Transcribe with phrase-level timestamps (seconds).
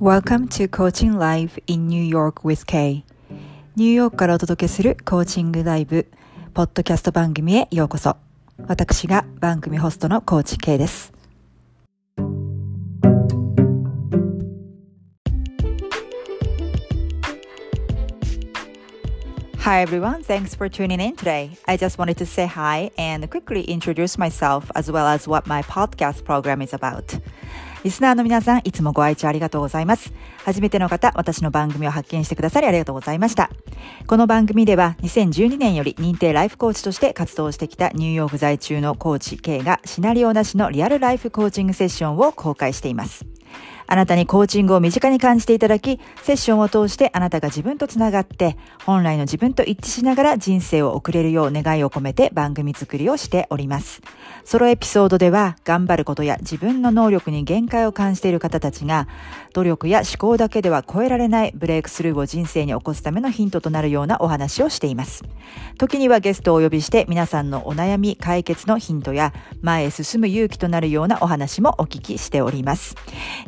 [0.00, 3.02] Welcome to Coaching Live in New York with Kay
[3.74, 6.06] ニューヨークからお届けするコーチングライブ
[6.54, 8.16] ポッドキャスト番組へようこそ
[8.68, 11.12] 私が番組ホストのコーチ K です
[19.64, 21.58] Hi everyone, thanks for tuning in today.
[21.66, 25.60] I just wanted to say hi and quickly introduce myself as well as what my
[25.62, 27.18] podcast program is about.
[27.84, 30.12] リスナーの皆さん、いつもご愛聴ありがとうございます。
[30.44, 33.50] 初めての方、私の番組を発見してくださりありがとうございました。
[34.08, 43.24] この番組では、2012年より認定ライフコーチとして活動してきたニューヨーク在中のコーチ K がシナリオなしのリアルライフコーチングセッションを公開しています。
[43.90, 54.02] あなたにコーチングを身近に感じていただき、セッションを通してあなたが自分とつながって、本来の自分と一致しながら人生を送れるよう願いを込めて番組作りをしております。
[54.44, 59.08] ソロエピソードでは、頑張ることや自分の能力に限界を感じている方たちが、
[59.54, 65.24] 努力や思考だけでは超えられないブレイクスルーを人生に起こすためのヒントとなるようなお話をしています。
[65.78, 72.94] 時にはゲストをお呼びして皆さんのお悩み解決のヒントや前へ進む勇気となるようなお話もお聞きしております。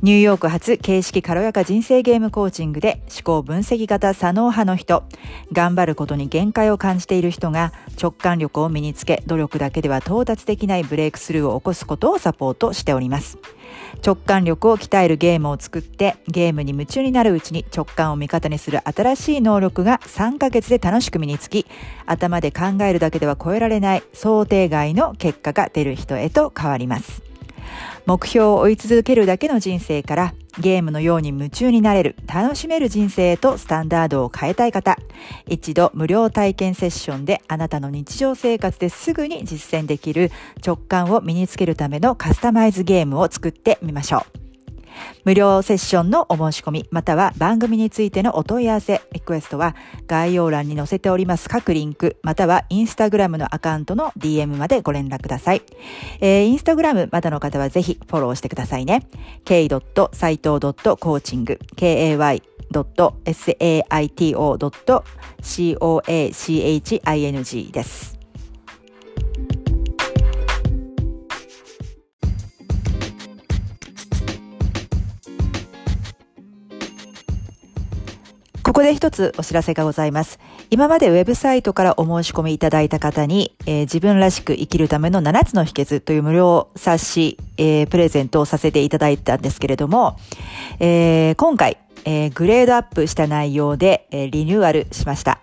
[0.03, 5.05] ニューヨーク発形式軽やか人生ゲームコーチングで思考分析型左脳派の人、
[5.53, 13.39] 頑張ることに限界を感じている人が直感力を身につけ努力だけでは到達できないブレイクスルーを起こすことをサポートしております。
[14.05, 21.67] 直感力を鍛えるゲームを作ってゲームに夢中になるうちに直感を味方にする新しい能力が3ヶ月で楽しく身につき
[22.07, 27.30] 頭で考えるだけでは超えられない想定外の結果が出る人へと変わります。
[28.07, 34.97] 目標を追い続けるだけの人生からゲームのように夢中になれる、楽しめる人生へとスタンダードを変えたい方、
[35.47, 40.31] 一度無料体験セッションであなたの日常生活ですぐに実践できる
[40.65, 44.40] 直感を身につけるためのカスタマイズゲームを作ってみましょう。
[45.25, 49.75] 無料セッションのお申し込み、または番組についてのお問い合わせ、リクエストは
[50.07, 55.63] 概要欄に載せております各リンク、またはインスタグラムのアカウントの DM までご連絡ください。
[56.21, 59.07] えー、インスタグラムまだの方はぜひフォローしてくださいね。
[59.45, 59.69] k
[60.13, 62.17] 斎藤 .coaching, kay
[66.31, 68.20] saito.coaching です。
[78.63, 80.39] ここで一つお知らせがございます。
[80.69, 90.19] 今までウェブサイトからお申し込みいただいた方に、えー、自分らしく生きるための7つの秘訣という無料冊子、えー、プレゼントをさせていただいたんですけれども、
[90.79, 95.41] えー、今回、え、グレードアップした内容で、え、リニューアルしました。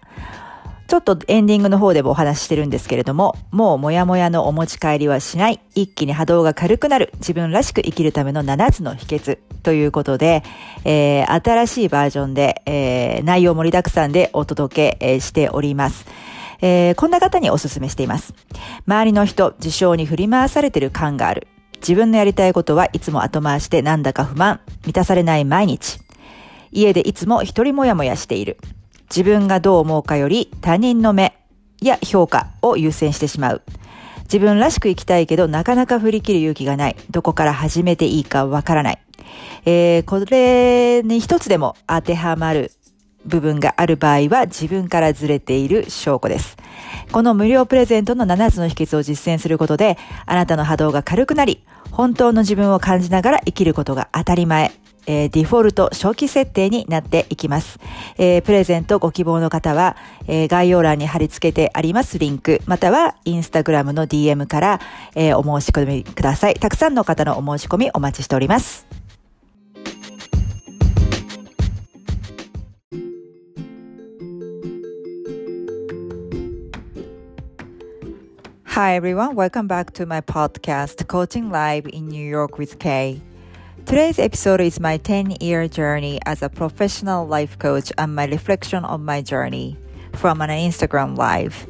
[0.88, 10.44] ちょっとエンディングの方でもお話ししてるんですけれども、もうもやもやのお持ち帰りはしない、一気に波動が軽くなる、自分らしく生きるための7つの秘訣ということで、
[10.86, 16.06] えー、新しいバージョンで、えー、内容盛りだくさんでお届け、しております。
[16.62, 18.34] えー、こんな方にお勧めしています。
[18.88, 21.48] 周りの人、事象に振り回されてる感がある。
[21.82, 26.00] 自分のやりたいことはいつも後回してなんだか不満、満たされない毎日。
[26.72, 28.58] 家でいつも一人もやもやしている。
[29.10, 31.38] 自分がどう思うかより他人の目
[31.82, 33.62] や評価を優先してしまう。
[34.24, 36.96] 自分らしく生きたいけどなかなか振り切る勇気がない。
[37.12, 39.00] どこから始めていいかわからない。
[39.66, 42.72] えー、これに一つでも当てはまる
[43.26, 46.58] 部分がある場合は自分からずれている証拠です。
[47.12, 54.72] この無料プレゼントの7つの秘訣を実践することで、あなたの波動が軽くなり、本当の自分を感じながら生きることが当たり前。
[55.08, 57.80] えー、デフォルト初期設定になっていきます。
[58.18, 59.96] えー、プレゼントご希望の方は、
[60.28, 64.82] えー、概要欄に貼り付けてありますリンク、またはインスタグラムの DM から、
[65.16, 66.56] えー、お申し込みください。
[66.56, 68.86] たくさんの方のお申し込みお待ちしております。
[78.78, 83.22] Hi everyone, welcome back to my podcast, Coaching Live in New York with Kay.
[83.88, 88.84] Today's episode is my 10 year journey as a professional life coach and my reflection
[88.84, 89.78] on my journey
[90.12, 91.66] from an Instagram live.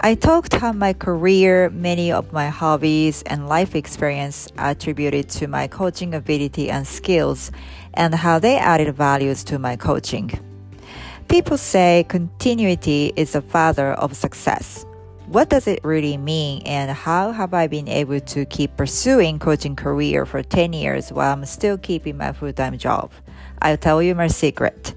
[0.00, 5.66] I talked how my career, many of my hobbies, and life experience attributed to my
[5.68, 7.52] coaching ability and skills,
[7.92, 10.30] and how they added values to my coaching.
[11.28, 14.86] People say continuity is the father of success
[15.30, 19.76] what does it really mean and how have I been able to keep pursuing coaching
[19.76, 23.10] career for 10 years while I'm still keeping my full-time job?
[23.60, 24.96] I'll tell you my secret.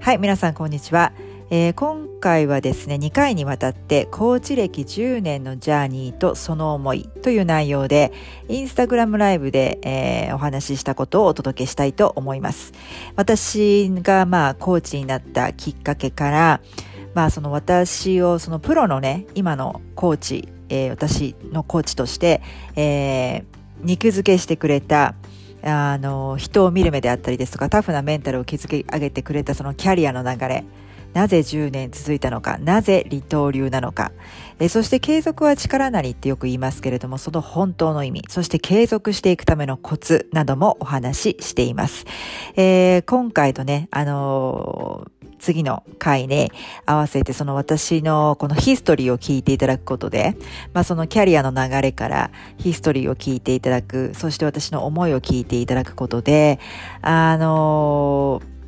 [0.00, 1.12] はい、皆さんこんにちは。
[1.50, 8.12] えー、今回はですね、2回にわたってコーチ歴10年のジャーニーとその思いという内容で、
[8.48, 12.74] インスタグラムライブで、えー、お話ししたことをお届けしたいと思います。
[13.16, 16.60] 私がまあコーチになったきっかけから、
[17.18, 22.40] まあその私をそのプロのね、今のコーチ、えー、私のコーチとして、
[22.76, 23.44] えー、
[23.82, 25.16] 肉付けしてくれた、
[25.64, 30.64] あの、人を見る目であったりですとか、タフなメンタルを築き上げてくれたそのキャリアの流れ、
[31.12, 34.12] なぜ10年続いたのか、なぜ離島流なのか、
[34.60, 42.04] えそして継続は力なりってよく言いますけれども、その本当の意味、そして継続していくためのコツなどもお話ししています。
[42.54, 46.50] えー、今回とね、あのー次の回に
[46.86, 50.36] 合わせてその私のこのヒストリーを聞いていただくことで、
[50.72, 56.58] まあそのキャリアの流れからヒストリーを聞いていただく、そして私の思いを聞いていただくことで、
[57.02, 58.58] あのー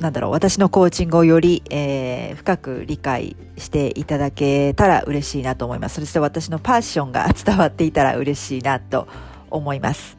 [0.00, 6.00] なんだろう、私のコーチングをより、えー、深く理解していただけたら嬉しいなと思います。
[6.00, 9.08] そして私のパッションが 伝わっていたら嬉しいなと
[9.50, 10.17] 思います。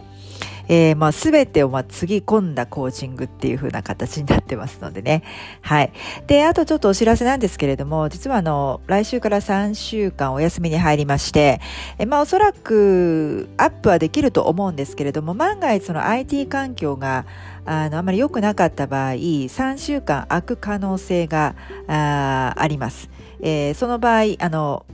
[0.69, 5.23] えー、まあ、すべてをまあ、つぎ込んだコーチングっていう風な形になってますのでね。
[5.61, 5.91] はい。
[6.27, 11.59] で、あとちょっとお知らせなんですけれども、実はあの、来週から3週間お休みに入りまして、
[11.97, 17.25] えまあ、おそらくアップはできると思うんですけれども、万が一その IT 環境が
[17.65, 21.55] あの、あまり良くなかった場合、3週間空く可能性が
[21.87, 23.09] ああります。
[23.41, 24.85] えー、その場合、あの、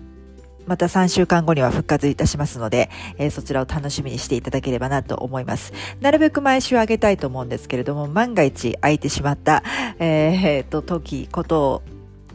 [0.66, 5.74] また3週間後には復活いたしますので、えー、そちらを楽しみにしていただければなと思います。
[6.02, 9.64] なるべく毎週あげたいと思うんですけれども、万が一空いてしまった、
[10.00, 11.84] えー、と、時、こと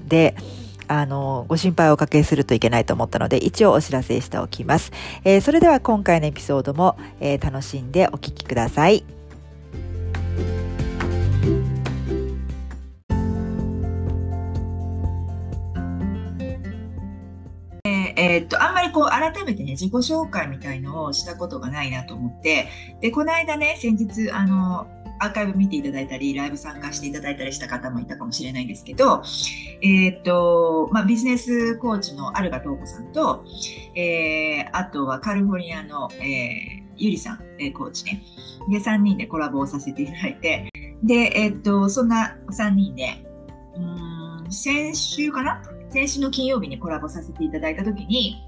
[0.07, 0.37] で、
[0.89, 4.91] あの、ご心配をおかけするといけないと思ったので、一応お知らせしておきます。
[5.25, 9.20] えー、それでは今回のエピソードも、えー、楽しんでお聞きください。
[18.21, 22.69] えー、っと、あんまりこう、改めてね、自己紹介みたいのをしたことがないなと思って、
[23.01, 24.87] で、この間ね、先日、あの、
[25.23, 29.23] アーカイブ見ていただいたり、ライブ参加していただいたりした方もいたかもしれないんですけど、
[29.83, 33.45] えー、っと、まあ、ビジネスコーチのアルガトーコさんと、
[33.95, 38.23] えー、あとはカリフォルニアの、えー、ゆりさん、えー、コーチね。
[38.71, 40.69] で、3人でコラボをさせていただいて、
[41.03, 43.25] で、えー、っと、そんな3人で、
[43.77, 45.63] うん、先週かな？
[45.91, 48.47] 先週の金曜日にコラボさせていただいたときに、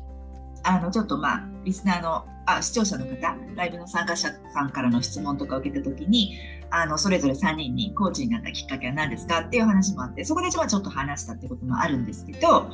[0.62, 6.39] あの、ちょっとまあ、リスナーの、あ、視聴者の方、ライブの参加者さんからの質問とかを受けたときに、
[6.71, 12.71] あの、それぞれ3人にコーチになったきっかけは何ですかっていう話もあって、そこでちょっと話したってこともあるんですけど、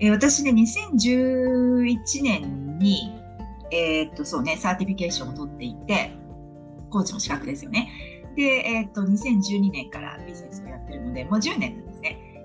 [0.00, 3.12] えー、私ね、2011年に、
[3.70, 6.12] えー、っと、そうね、 certification を取っていて、
[6.90, 7.90] コーチの資格ですよね。
[8.36, 11.83] で、えー、っと、2012年からビジネスをやってるので、もう10年。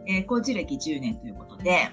[0.09, 1.91] えー、コーチ歴10年ということで、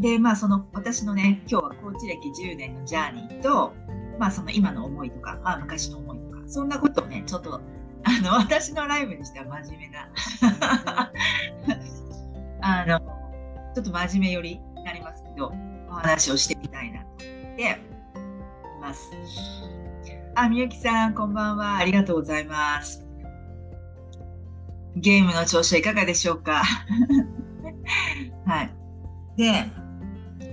[0.00, 3.72] で、まあその私のね、今日はコーチ歴10年のジャーニーと、
[4.18, 7.60] まあその今の思いとか、まあ昔の思いとか、そんなことをね、ちょっと、
[8.02, 10.10] あの、私のライブにしては真面目な
[12.60, 12.98] あの、
[13.72, 15.52] ちょっと真面目寄りになりますけど、
[15.88, 17.18] お話をしてみたいなと思っ
[17.56, 17.66] てい
[18.80, 19.10] ます。
[20.34, 21.76] あ、みゆきさん、こんばんは。
[21.76, 23.06] ありがとうございます。
[24.96, 26.64] ゲームの調子はいかがでしょうか？
[28.46, 28.70] はい。
[29.36, 29.70] で、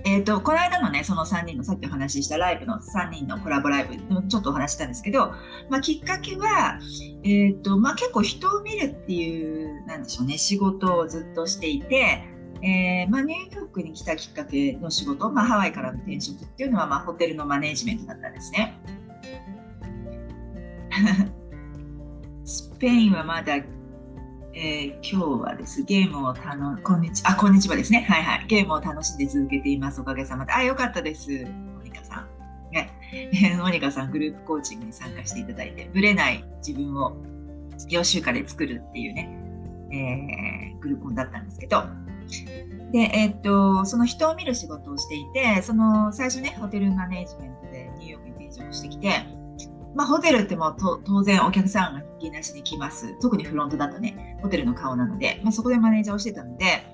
[0.04, 5.32] えっ、ー、と、この間のね、その3人のさっきお話ししたライブの3人のコラボライブでもちょっとお話したんですけど、
[5.68, 6.78] まあ、きっかけは、
[7.22, 12.24] えっ、ー、と、まあ、結構人を見るっていう、なんでしょうね、仕事をずっとしていて、
[12.62, 18.78] えー、まあ、ニューヨークに来たきっかけの仕事、まあ、ハワイからの転職っていうのは、まあ、ホテルのマネージメントだったんですね。
[22.44, 23.54] スペインはまだ
[24.54, 28.02] えー、今日はです、ゲームを楽、こんにち、あ、こんにちはですね。
[28.02, 28.46] はいはい。
[28.48, 30.02] ゲームを楽しんで続けています。
[30.02, 30.52] おかげさまで。
[30.52, 31.30] あ、よかったです。
[31.30, 32.70] モニカさん。
[32.70, 32.90] ね。
[33.58, 37.16] モニカさん、グループコーチングに参加していただいて、ぶれない自分を
[37.88, 39.30] 4週間で作るっていうね、
[39.90, 41.84] えー、グルコンだったんですけど、
[42.92, 49.24] で、えー、っと、その人を見る仕事をしていて、その最初ね、ホテルマネージメントでニューヨークに転職してきて、
[49.94, 53.18] まあ、ホテルっても当然お客さんが引き出しに来ます。
[53.20, 56.84] 特にフロントだとね、ホテルの顔なので、まあ、そこでマネージャーをしてたので、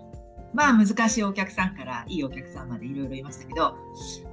[0.54, 3.76] まあ難しいお客さんからいいお客さんまでいろいろいましたけど、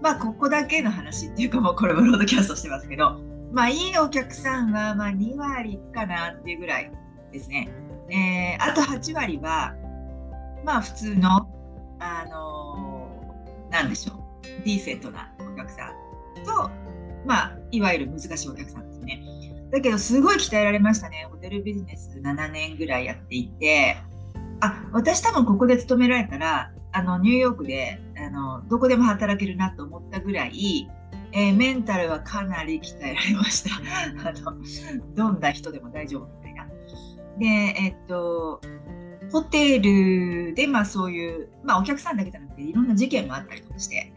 [0.01, 3.19] まあここだけの話っていうかもうこれもロードキャストしてますけど、
[3.51, 6.91] まあいいお客さんはまあ2割かなっていうぐらい
[7.31, 7.69] ですね。
[8.09, 9.75] えー、あと8割は、
[10.63, 11.47] まあ普通の、
[11.99, 14.15] あのー、なんでしょう、
[14.63, 16.71] ディーセントなお客さんと、
[17.25, 19.21] まあ、いわゆる難しいお客さんですね。
[19.71, 21.27] だけど、すごい鍛えられましたね。
[21.29, 23.97] ホテルビジネス7年ぐらいやっていて、
[24.61, 30.89] あ私多分ここで勤められたらあのニューヨークであのどこでも働けるなと思ったぐらい、
[31.33, 33.75] えー、メンタルはかなり鍛えられました。
[34.29, 34.57] あの
[35.13, 36.67] どんな人でも大丈夫みたいな。
[37.37, 38.61] で、えっと、
[39.31, 44.13] ホテルで、まあそういう、まあお客さんだけじゃなくていろんな事件もあったりとかして、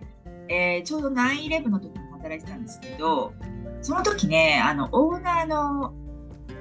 [0.48, 3.32] えー、ちょうど9-11の時に働いてたんですけど、
[3.80, 5.94] その時ね、あの、オーナーの、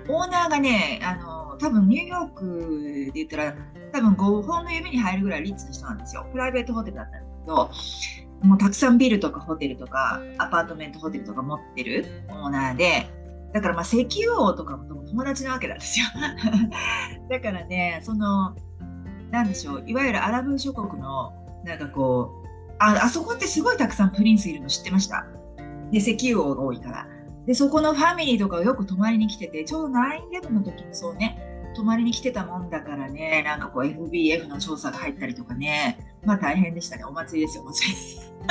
[0.10, 3.56] オーナーがね、あの、多分ニューヨークで言ったら、
[3.92, 6.26] 多分5本の指に入るぐらいリッチな人なんですよ。
[6.32, 7.72] プライベートホテルだったんだけど、
[8.48, 13.08] もうたくさんビルとかホテルとかアパートメントホテルとか持ってるオーナーで、
[13.54, 16.06] だからまあ石油王とかも友達なわけなんですよ。
[17.30, 18.56] だからね、その、
[19.32, 21.34] なんでしょう、いわゆるアラブ諸国の、
[21.66, 22.48] なんかこう、
[22.80, 25.26] ああそこってすごいたくさんプリンスいるの知ってました？
[25.92, 27.08] で、石油王が多いから。
[27.46, 29.98] で、そこのファミリーとかよく泊まりに来てて、ちょうど
[30.42, 37.06] 9-11の時もそうね、泊まりに来てたもんだからね、なんかこう FBF の調査が入ったりとかね、まあ大変でしたね。
[37.06, 37.96] お祭りですよ、お祭り。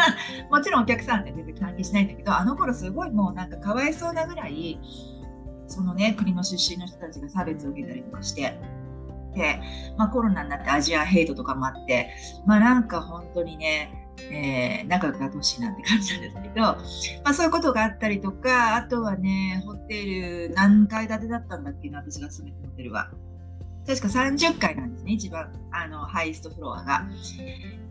[0.51, 4.79] もちろんお客さんって全然関係しないんだけど、あの頃すごいもうなんかかわいそうなぐらい、
[5.67, 8.59] そのね、国の出身の人たちが差別を受けたりとかして、
[9.35, 9.61] で、
[9.99, 12.11] まあコロナになってアジアヘイトとかもあって、
[12.47, 16.79] まあなんか本当にね、えー、仲良くなってほしいなって感じなんですけど、ま
[17.25, 20.05] あ、そういうことがあったりとかあとはねホテ
[20.49, 23.11] ル何階建てだったんだっけな私が住めたホテルは。
[23.87, 27.07] 確か30階なんですね一番あのハイストフロアが。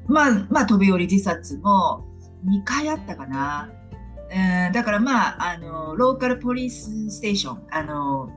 [0.08, 2.06] まあまあ飛び降り自殺も
[2.46, 3.72] 2回あったかな、
[4.30, 8.30] えー、だからまああのローカルポリスステーションあの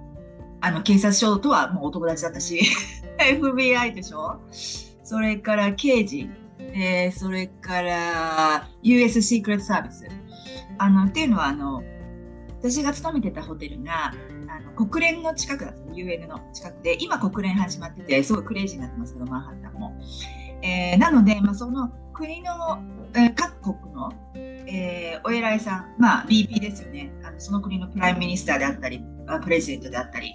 [0.61, 2.61] あの警察署とはもうお友達だったし
[3.19, 4.41] FBI でしょ？
[5.05, 6.31] それから刑事
[6.79, 10.07] えー、それから US シークレットサービス。
[10.79, 11.83] あのっていうのはあの
[12.61, 14.13] 私が勤めてたホテルが
[14.49, 19.97] あの国連の近くだった UN の近くで今国連始まっててすごいクレイジーになってますけどマンハッタンも。
[20.63, 22.53] えー、なので、まあ、その国の、
[23.15, 29.01] えー、各国の、えー、お偉いさん、まあ、 VIP ですよねあのその国の prime minister であったり
[29.45, 30.35] president であったり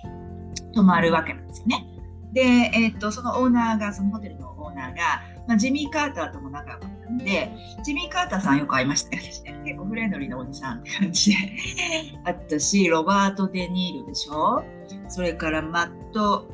[0.74, 1.86] 泊まるわけなんですよね。
[2.32, 7.52] で、えー、っとそのオーナーがそのホテルのオーナーがまあ、ジミー・カーターとも仲良かったんで、
[7.84, 9.30] ジミー・カーターさんよく会いましたよね。
[9.66, 11.38] 結構フレンドリーなおじさんって感じで
[12.24, 14.64] あったし、ロバート・デ・ニールでしょ？
[15.10, 16.48] それからマット、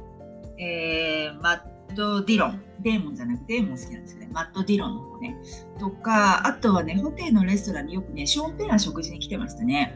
[0.57, 1.51] えー、マ
[1.89, 2.61] ット・ディロン。
[2.81, 4.31] デーモンじゃなくてデーモン好きなんですけどね。
[4.33, 5.35] マット・ディロンの方ね。
[5.79, 9.95] とか、あとはね、ホテルのレストランによくね、ショーン・ペラ食事に来てましたね。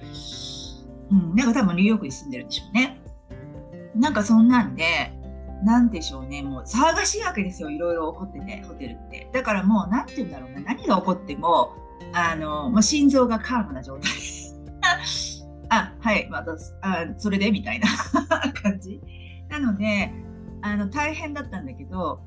[1.09, 2.99] うん、なんか多分ニューヨークに住んでるんでしょうね。
[3.95, 5.13] なんかそんなんで、
[5.63, 9.29] なんでしょうね、もう騒がしいわけですよ、いろいろ起こってて、ホテルって。
[9.31, 11.73] だからもう、なんて言うんだろうな、何が起こっても、
[12.13, 14.11] あの、もう心臓がカームな状態。
[15.69, 16.51] あ、はい、また、
[16.81, 17.51] あそれで？
[17.51, 17.87] みたいな。
[18.61, 19.01] 感じ。
[19.49, 20.11] なので、
[20.61, 22.21] あの、大変だったんだけど、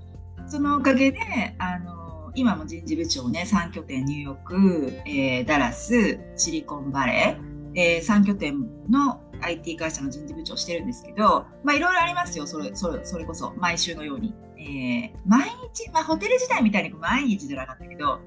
[0.47, 1.19] そのおかげで、
[1.59, 14.35] あの、今も人事部長ね、3拠点、ニューヨーク、えー、ダラス、シリコンバレー、えー、3拠点の IT 会社の人事部長をしてるんですけど、まあいろいろありますよ、それそれそれこそ、毎週のように。
[14.59, 18.21] えー、毎日、まあホテル時代みたいに毎日じゃなかったけど、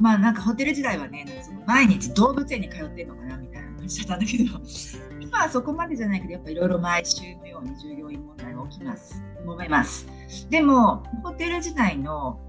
[0.00, 4.44] まあなんかホテル時代はね、その毎日動物園に通ってんのかなみたいな感じだったんだけど、
[5.20, 9.22] 今はそこまでじゃないけど、やっぱいろいろ毎週のように従業員問題が起きます。
[9.44, 10.08] 揉めます。
[10.50, 12.40] でも、ホテル時代の、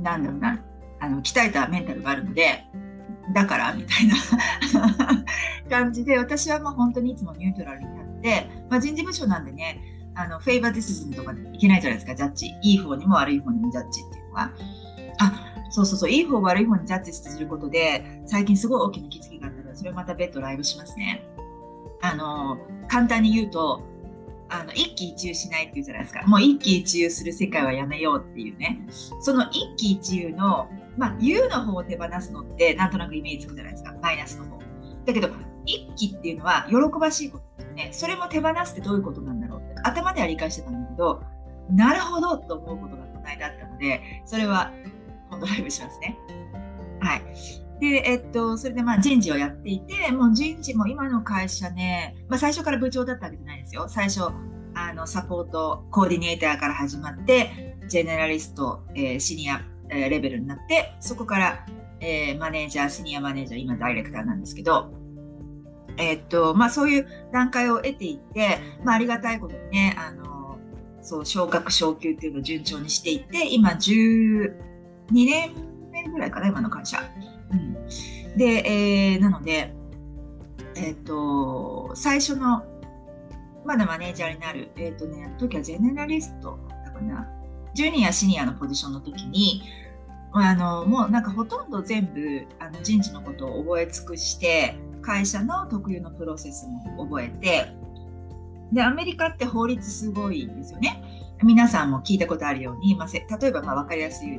[0.00, 0.64] なんだろうな、
[1.00, 2.64] あの鍛えたメンタルがあるので、
[3.32, 5.24] だからみたいな
[5.68, 9.80] 感じで私はもう本当にいつもニュートラルになって、まあ、人事部長なんでね
[10.14, 12.52] あの favoritism とかいけないじゃないですかジャッジ。
[12.62, 14.52] いい方にも悪い方にもジャッジっていうのは。
[15.20, 15.32] あ
[15.70, 21.22] そうそうそういい方悪い方にジャッジすることで最近すごい大きな気づきがあったのでそれをまた別途ライブしますね。
[22.00, 22.58] あの
[22.88, 23.82] 簡単に言うと
[24.48, 26.26] あの一喜一憂しないっていうじゃないですか。
[26.26, 28.80] もう一喜一憂する世界はやめようっていうね。
[29.20, 30.68] その一喜一憂の
[30.98, 34.58] まあ、U の方を手放すのってなんとなくイメージつくじゃないですか、マイナスの方。
[35.06, 35.30] だけど、
[35.64, 37.88] 一気っていうのは喜ばしいことですね。
[37.92, 41.22] それも手放すってどういうことなんだろうって頭では理解してたんだけど、
[41.70, 44.72] なるほどと思うことがこの間あったので、それは
[45.30, 46.18] 今度ライブしますね。
[47.00, 47.22] はい。
[47.80, 53.86] で、えっと、それでまあ人事をやっていて、もう人事も今の会社ね、まあ最初から部長だったわけじゃないですよ。
[53.88, 54.22] 最初、
[54.74, 61.66] あの、サポート、コーディネーターから始まって、ジェネラリスト、えー、シニア、えレベルになってそこから、
[62.00, 64.92] えー、マネージャーシニアマネージャー今ダイレクターなんですけど、
[65.96, 70.58] えー、っとまあ、そういう段階を得ていって、まあ、ありがたいことにねあの
[71.02, 74.52] そう昇格昇給っていうのを順調にしていって今12
[75.10, 75.52] 年
[75.90, 76.98] 目ぐらいかな今の会社。
[77.50, 79.74] うん、で、えー、なので、
[80.76, 82.62] えっと最初の
[83.64, 87.28] まだマネージャーになる、えっとね、あの時はジェネラリストだかな
[87.78, 89.62] ジュニアシニアのポジションの時に
[90.32, 97.72] あのもうなんかほとんど全部あの人事のことを覚え尽くして会社の特有のプロセスも覚えて
[98.72, 101.04] でアメリカって法律すごいんですよね。
[101.44, 104.36] 皆さんも聞いたことあるように、まあ、例えばまあ分かりやすい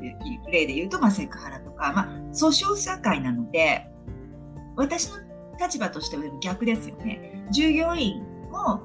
[0.52, 3.88] 例で言うと、まあ、セクハラとか、まあ、訴訟社会なので
[4.76, 5.16] 私の
[5.58, 7.48] 立場としては逆ですよね。
[7.52, 8.82] 従業員を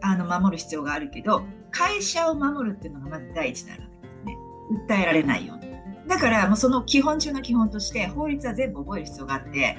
[0.00, 4.36] あの守る必要があるけど会社を守るっていうのがまず第一なわけですね。
[4.88, 5.70] 訴えられないように。
[6.08, 9.78] だからもうその基本中の基本として法律は全部覚える必要があって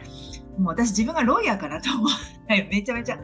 [0.58, 2.08] もう私自分がロイヤーかなと思う
[2.48, 3.20] めちゃめちゃ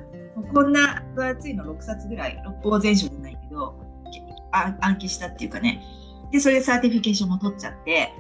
[0.54, 3.80] こんな分厚いの6冊ぐらい六法全書じゃないけど
[4.82, 5.82] 暗記したっていうかね。
[6.32, 8.12] でそれで certification も取っちゃって。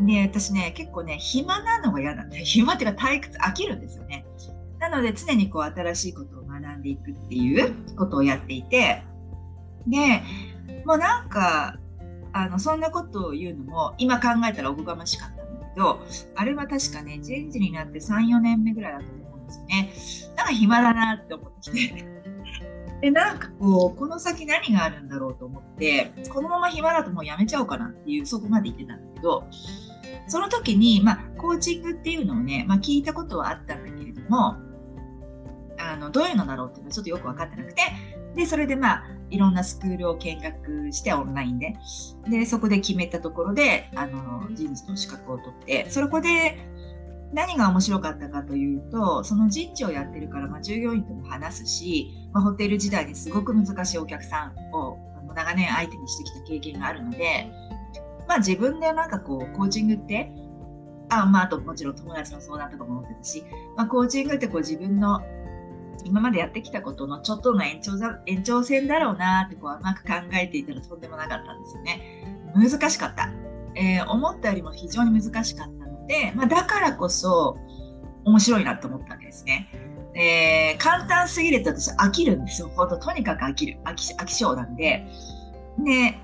[0.00, 4.24] で私ね結構ね暇なのが嫌なんで 暇っていうか退屈飽きるんですよね。
[4.78, 9.02] なので常にこう新しいことを学んでいくっていうことをやっていて
[9.86, 10.22] で
[10.84, 11.78] もうなんか
[12.32, 16.00] あのそんなことを言うのも今考えたらおこがましかったんだけど
[16.34, 20.36] あれは確かね人事になって34年目ぐらいだと思うんですよね。
[20.36, 22.16] なんか暇だなって思ってきて。
[23.00, 29.44] でなんかこうこの先何があるんだろうと思ってこのまま暇だともうやめちゃおうかなっていうそこまで言ってたんだけど
[30.28, 34.56] その時に、まあ、コーチングっていうのをね、まあ、聞いたことはあったんだけれども
[35.78, 37.82] あのどういうのだろうっていうのはちょっとよく分かってなくて
[38.36, 41.76] でそれでまあいろんなスクールを見学してオンラインで。
[42.28, 46.58] でそこで決めたところであの人事の資格を取ってそこで
[47.32, 54.98] 何が面白かったかというとその人事をやってるから、まあ、従業員とも話すし、まあ、ホテル時代にすごく難しいお客さんを
[55.34, 57.50] 長年相手にしてきた経験があるので、
[58.26, 60.32] まあ、自分でなんかこうコーチングって
[61.08, 63.44] あ,、まあ、あともちろん友達の相談とかも持ってたし、
[63.76, 65.22] まあ、コーチングってこう自分の
[66.04, 67.92] 今までやってきたことのちょっとの延長
[68.26, 72.52] 延長線だろうなってこう甘く考えていたらとんでもなかったんですよね。
[72.54, 73.30] 難しかった。
[73.74, 77.58] えー、思ったよりも非常に難しかったので、まあ、だからこそ
[78.24, 79.68] 面白いなと思ったわけですね。
[80.14, 82.68] えー、簡単すぎると私飽きるんですよ。
[82.74, 83.78] ほんととにかく飽きる。
[83.84, 85.06] 飽き飽き性なんで。
[85.78, 86.18] で、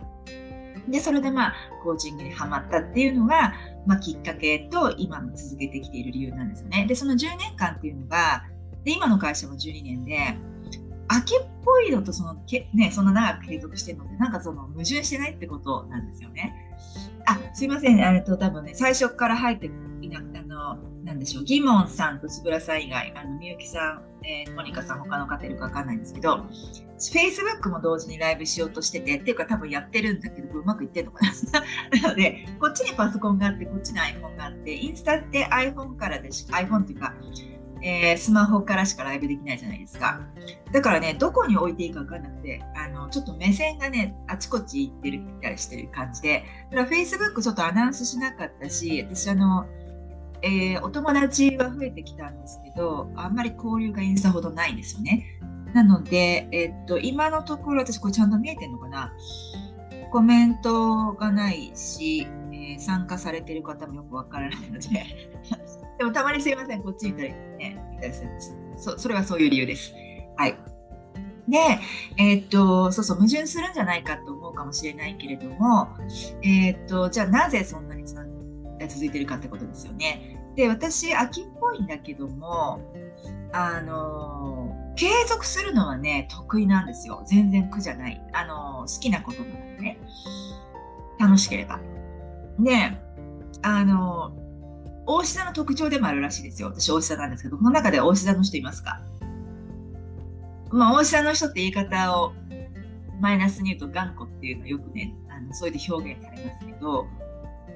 [0.88, 3.52] で、それでまあ、コーチングにはまったっていうのが、
[3.86, 6.86] まあ、きっかけと今も続けてきている理由なんですよね。
[6.86, 8.44] で、その10年間っていうのが、
[8.84, 10.36] で今の会社も12年で
[11.08, 16.54] 秋っぽいのとそのけ、ね、そんな長く継続してるのってなんかその矛盾してないってことなんですよね。
[17.26, 21.44] あすいません、あれと多分ね最初から入っていなくてあのなんでしょう。
[21.44, 26.46] ギモンさんとつぶらさん以外あのみゆきさん、えー、モニカさん他の方いるか分かんないんですけど
[26.98, 31.32] Facebook も同時にライブしようとしててっていうか多分やってるんだけどうまくいってんのかな。
[32.02, 37.14] なのでこっちにパソコンがあってこっちに iPhone があってインスタって iPhone からでし iPhone っていうか
[37.82, 40.20] えー、スマホからしかライブできないじゃないですか。
[40.72, 49.66] だからね、どこに置いていいか分かんなくて、あの、ちょっと目線がね、あちこち行ってる、行ったりしてる感じで、だから Facebook ちょっとアナウンスしなかったし、私あの、
[50.42, 55.38] えー、お友達は増えてきたんですけど、あんまり交流がインスタほどないんですよね。
[55.72, 59.12] なので、えー、っと、今のところ私これちゃんと見えてるのかな？
[60.12, 64.88] コメントがないし、えー、参加されてる方もよくわからないので
[65.98, 68.56] でもたまにすいません、こっち見たりね、見たりするんです。
[68.76, 69.92] そそれはそういう理由です。
[70.36, 70.56] はい。
[71.48, 71.58] で、
[72.18, 75.88] えー、っと、そうそう、矛盾するんじゃないかと思うかもしれないけれども、
[76.42, 80.38] えー、っと、じゃあなぜそんなに続いてるかってことですよね。
[80.56, 82.80] で、私、秋っぽいんだけども、
[83.52, 87.22] あの、継続するのはね、得意なんですよ。
[87.26, 88.22] 全然苦じゃない。
[88.32, 89.98] あの、好きなことなのでね。
[91.18, 91.80] 楽しければ。
[92.58, 92.72] で、
[93.62, 94.32] あの、
[95.06, 96.68] 大志座の特徴でもあるらしいですよ。
[96.68, 99.00] 私、大志座なんですけど、この中で大志座の人いますか？
[100.70, 102.32] まあ、大志座の人って言い方を
[103.20, 107.06] マイナスに言うと頑固っていうのはよくね、あのそういうで表現されますけど、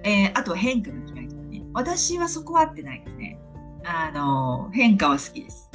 [0.02, 1.62] えー、あとは変化が嫌いとかね。
[1.74, 3.38] 私はそこは合ってないですね。
[3.84, 5.70] あの、変化は好きです。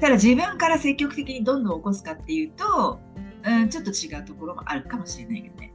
[0.00, 3.00] ただ自分から積極的にどんどん起こすかっていうと、
[3.44, 5.72] うん、ちょっと違うところもあるかもしれないけどね。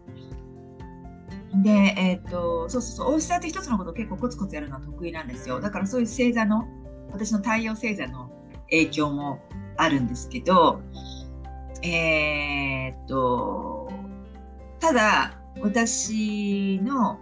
[1.55, 5.59] で、えー、っと、そうそうそう、大石さんって一つのことを結構コツコツやるのは得意なんですよ。
[5.59, 6.65] だからそういう星座の、
[7.11, 8.29] 私の太陽星座の
[8.69, 9.39] 影響も
[9.77, 10.81] あるんですけど、
[11.83, 13.91] えー、と、
[14.79, 17.19] ただ、私の、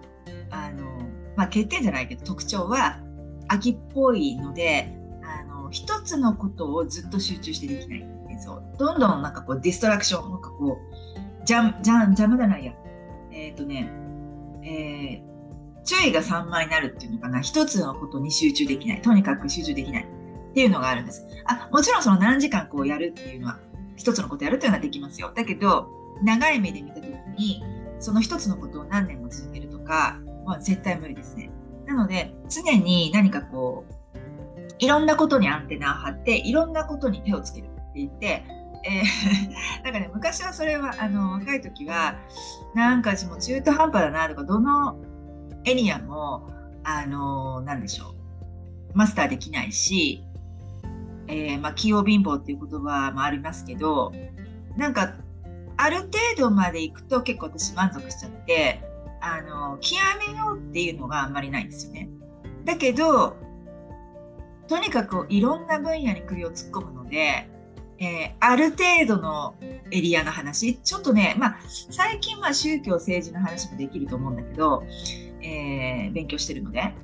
[0.49, 0.85] あの、
[1.35, 2.99] まあ、欠点じゃないけど特徴は、
[3.47, 8.11] 秋っぽいので、あの、一つのことをずっと集中してできない。
[8.41, 12.73] そうどんどんなんかこうディストラクション、なんかこう、ジャン、ジャン、ジャムじゃないや。
[13.31, 13.91] えっ、とね、
[14.63, 17.41] えー、注意が散漫になるっていうのかな。
[17.41, 19.01] 一つのことに集中できない。
[19.01, 20.07] とにかく集中できない。
[20.51, 21.25] っていうのがあるんです。
[21.45, 23.59] あもちろんその何時間こうやるっていうのは
[23.95, 25.31] 一つのことやるっていうのはできますよ。
[25.33, 25.87] だけど
[26.23, 27.63] 長い目で見た時に
[27.99, 31.51] その一つのことを何年も続けるとかは絶対無理ですね。
[31.85, 34.01] なので常に何かこう
[34.79, 38.43] いろんなことにアンテナを張っていろんなことに手をつけるって言って
[38.83, 42.15] えー、 なんかね昔はそれはあの若い時は
[42.73, 44.97] なんか私も中途半端だなとかどの
[45.65, 46.49] エリアも
[46.83, 48.15] あのなんでしょう
[48.93, 50.23] マスターできないし、
[51.27, 54.11] えー、まあ、器用貧乏っていう言葉もありますけど
[54.75, 55.13] なんか
[55.77, 58.81] ある程度まで行くと結構私満足しちゃって
[59.21, 62.09] あの極めようっていうのがあんまりないんですよね。
[62.65, 63.37] だけど
[64.67, 67.49] とにかくいろんな分野に首を突っ込むので
[68.01, 69.53] えー、ある程度の
[69.91, 71.57] エリアの話、ちょっとね、まあ、
[71.91, 74.83] 最近は宗教、政治の話もできると思うんだけど、
[75.43, 76.95] えー、勉強してるので、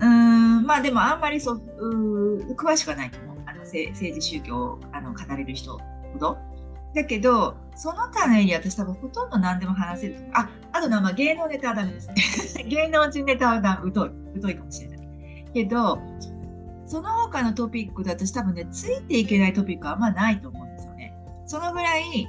[0.00, 3.36] うん、まあでもあんまりそう詳しくはないと思う。
[3.46, 6.38] あの政治、宗教をあの語れる人ほど。
[6.94, 10.20] だけど、その他のエリア、私多分ほとんど何でも話せると。
[10.34, 12.08] あ、あとな、まあ、芸能ネタはダメです。
[12.68, 14.98] 芸能人ネタはだ疎い、疎いかもしれない。
[15.52, 15.98] けど、
[16.86, 21.14] その他のトピックで私多分ね、ついていけないトピックはあんまないと思うんですよね。
[21.46, 22.28] そのぐらい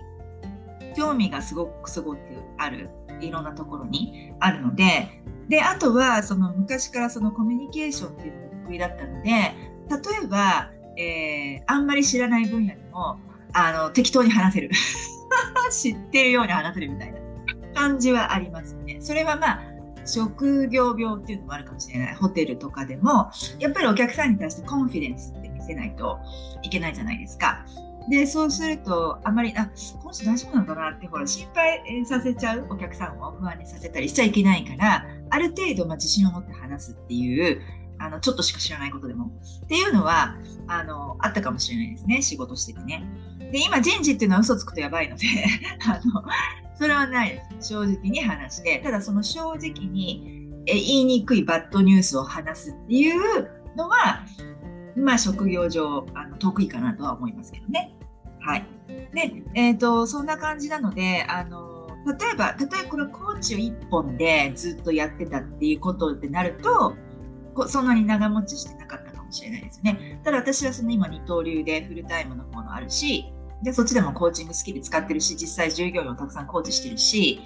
[0.95, 2.19] 興味がすごくすごく
[2.57, 2.89] ある、
[3.21, 9.53] いろんなところにあるので、で、あとはその昔からそのコミュニケーションっていうのが得意だったので、例
[10.23, 13.19] えば、えー、あんまり知らない分野でも、
[13.53, 14.71] あの、適当に話せる。
[15.71, 17.19] 知ってるように話せるみたいな
[17.73, 18.97] 感じはありますね。
[18.99, 19.74] それはまあ、
[20.05, 26.19] 職業病っていうのもあるかもしれないホテルとかでもやっぱりお客さんに対してコンフィデンスって見せないと
[26.63, 27.65] いけないじゃないですか。
[28.09, 29.65] でそうするとあまりあ
[29.99, 37.61] この人大丈夫なのかなってほら心配させちゃうお客さんを不安にさせたりしちゃいけないからある程度ま自信を持って話すっていう
[37.97, 39.31] あのちょっとしか知らないことでも
[39.63, 40.35] っていうのは
[40.67, 43.03] あのあったかもしれないですね仕事しててね。
[43.51, 45.25] で今人事っていうのは嘘つくとやばいので
[45.87, 46.23] あの
[46.75, 47.69] それはないです。
[47.69, 54.23] 正直に話して、ただその正直にえ言いにくいバッドニュースを話すっていうのは、
[54.95, 57.95] まあ職業上あの得意かなとは思いますけどね。
[58.39, 58.65] はい。
[59.13, 66.95] で、えっ、ー、と、そんな感じなので、あの、例えば、例えばこれコーチを1本でずっとやってたっていうことってなると、
[67.67, 70.19] そんなに長持ちしてなかったかもしれないですね。
[70.23, 77.41] ただ私はその今二刀流でフルタイムのものあるし、で、そっちでもコーチングスキル使ってるし、実際従業員をたくさんコーチしてるし、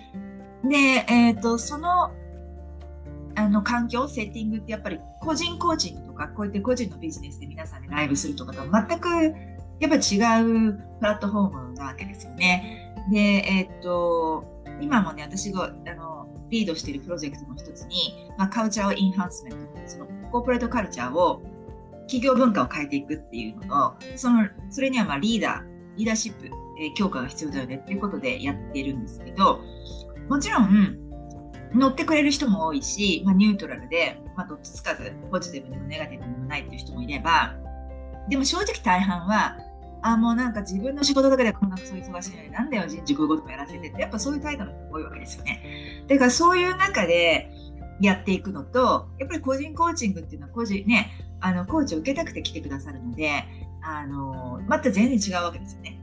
[0.63, 0.75] で、
[1.07, 2.11] えっ、ー、と、その、
[3.35, 9.09] あの、環境、セッティングってやっぱり個人コーチングとか、こうやって個人のビジネスで皆さんでライブするとかと全く、
[9.79, 12.93] やっぱ違うプラットフォームなわけですよね。
[13.11, 14.43] で、えっ、ー、と、
[14.81, 21.41] 今もね、私が、あの、リードしているプロジェクトの一つに、まあ、カウチャーインハンスメント、そのコーポレートカルチャーを
[22.01, 25.68] 企業文化を変えていくっていうのと、その、それにはまあリーダー、
[25.99, 29.59] リーダーシップ、えー、強化が必要だよねっていうことでやっているんですけど、
[30.29, 30.97] もちろん、
[31.73, 37.55] 乗ってくれる人も多いし、まあ、ニュートラルで、まあ、どっちつかず、ポジティブでもネガティブでもないっていう人もいれば、
[38.29, 39.57] でも正直大半は、
[40.01, 46.05] あ、もうなんか自分の仕事だけでこんなクソ忙しいのになんだよ人事こういうこともやらせてって、やっぱそういう態度の人が多いわけですよね。
[46.07, 47.51] だからそういう中で
[47.99, 53.43] やっていくのと、やっぱり個人コーチングっていうのは個人ね、あのコーチを受けたくて来てくださるので、
[53.81, 56.01] あのまた全然違うわけですよね。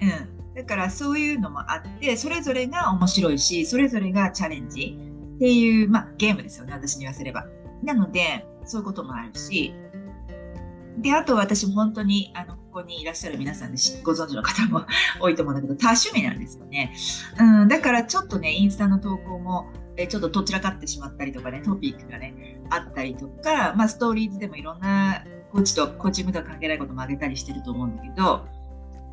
[0.00, 4.98] うん、だからそういうのもあってそれぞれが面白いしそれぞれがチャレンジ
[5.36, 7.46] っていう、まあ、ゲームですよね私に言わせれば。
[7.82, 9.72] なのでそういうこともあるし
[10.98, 14.84] であと私も本当にあのここにいらっしゃる皆さんでご存知の方も
[15.20, 16.92] 多いと思うんだけど多趣味なんですよね。
[17.38, 28.46] うん、だからちょっとねインスタの投稿もえちょっとどちらかってしまったりとかねトピックがねあったりとか、まあ、ストーリーズでもいろんなコーチとコーチングとは関係ないこともあげたりしてると思うんだけど、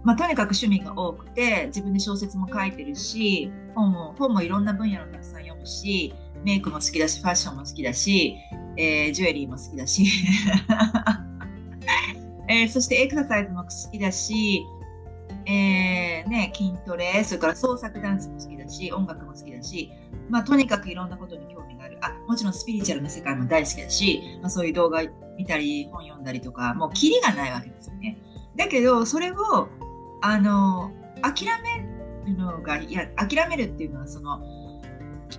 [0.04, 8.36] まあ、とにかく趣味が多くて自分で小説も書いてるし本も本もいろんな分野のたくさん読むしメイクも好きだしファッションも好きだし、
[8.78, 10.06] えー、ジュエリーも好きだし、
[12.48, 14.64] えー、そしてエクササイズも好きだし、
[15.48, 19.92] えーね、筋トレそれから創作ダンスも好きだし音楽も好きだし、
[20.30, 21.98] まあ、とにかくいろんなことに興味がある。
[22.02, 25.02] あもちろんスピリチュアルな世界も大好きだし、まあ、そういう動画
[25.38, 28.18] 見たり本読んだりとかもうキリがないわけですよね。
[28.56, 29.68] だけどそれを
[30.22, 34.42] あの諦めるのがいや諦めるっていうのはその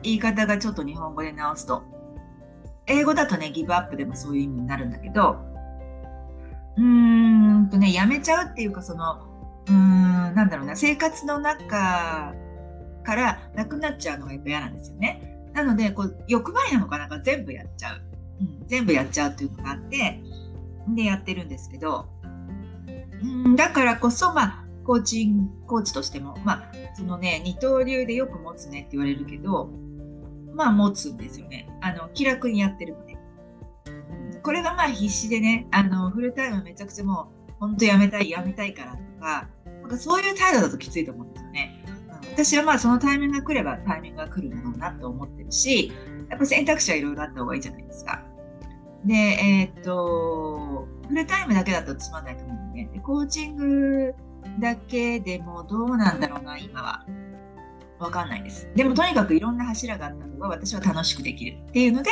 [0.02, 1.82] 言い方がちょっと日本語で直すと
[2.86, 5.36] 英語だとねギブアップでもそういう意味になるんだけど
[6.76, 9.26] うーんとねやめちゃうっていうかその
[9.66, 12.34] うーんなんだろうな生活の中
[13.02, 15.48] からなくなっちゃうのがやっぱ嫌なんですよね。
[15.54, 18.02] なのでこう欲張りなのかなんか全部やっちゃう。
[18.40, 20.22] うん、全部やっちゃうっていうのがあって
[20.88, 22.06] でやってるんですけど、
[23.22, 29.68] うん、だからこそまあコーチンコーチとしても、まあ、そのね、二刀流でよく持つねって言われるけど、
[30.54, 31.68] まあ持つんですよね。
[31.82, 33.18] あの、気楽にやってるので。
[34.44, 39.48] これがまあ必死でね、あの、フルタイムめちゃくちゃもう、本当やめたい、やめたいからとか、
[39.82, 41.84] なんかそういう態度だときついと思うんですよね。
[42.32, 45.90] 私はまあそのタイミングが来ればタイミングが来るだろうなと思ってるし、
[46.28, 48.22] やっぱ選択肢はいろいろあった方がいいじゃないですか。
[49.04, 54.14] で、えー、っと、フルタイムだけだとつまんないと思うんで、でコーチング
[54.58, 57.04] だけでもどうなんだろうな、今は。
[57.98, 58.68] わかんないです。
[58.74, 62.10] でもとにかくいろんな柱があった方が私は楽しくできるっていうので、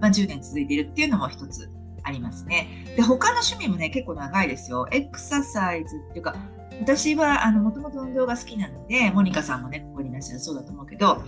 [0.00, 1.70] まあ、10年続いてるっていうのも一つ
[2.04, 2.68] ありますね。
[2.96, 4.86] で、他の趣味もね、結構長いですよ。
[4.92, 6.36] エクササイズっていうか、
[6.80, 11.22] 私はあのもともと運動が好きなので、モニカさんもね、ここにいらっしゃるそうだと思うけど、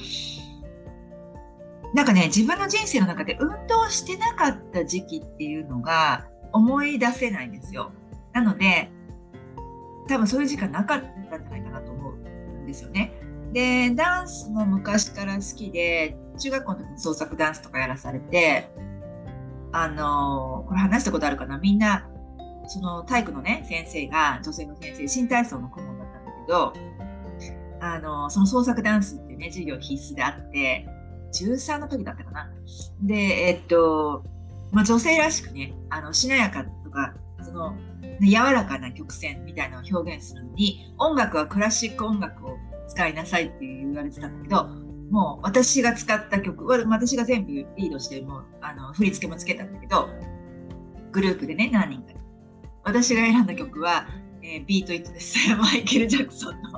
[1.94, 7.92] なんかね、自分の人生の中で運動してなかった時期っていうのが思い出せないんですよ。
[8.32, 8.90] なので、
[10.06, 13.12] 多分そういう時間なかったんじゃないかなと思うんですよね。
[13.52, 18.70] で、ダンスも昔から好きで、中学校の時に創作ダンスとかやらされて、
[19.72, 21.58] あのこれ話したことあるかな？
[21.58, 22.08] みんな、
[22.66, 26.72] その体育のね、先生が、女性の先生、新体操の顧問だったんだけど、
[27.80, 30.86] あのその創作ダンスっていうね、授業必須であって、
[31.32, 32.50] 13の時だったかな。
[33.02, 34.24] で、えっと、
[34.72, 37.74] まあ、女性らしくね、あの、しなやかとか、その、
[38.20, 42.56] 柔らかな曲線みたいなのを表現するのに、音楽はクラシック音楽を
[42.88, 44.64] 使いなさいって言われてたんだけど、
[45.10, 50.08] もう私が使った曲、私が全部リードして、もうあの振り付けもつけたんだけど、
[51.12, 52.18] グループでね、何人か。
[52.84, 54.06] 私が選んだ曲は、
[54.42, 55.36] えー、ビートイットです。
[55.56, 56.70] マイケル・ジャクソンの。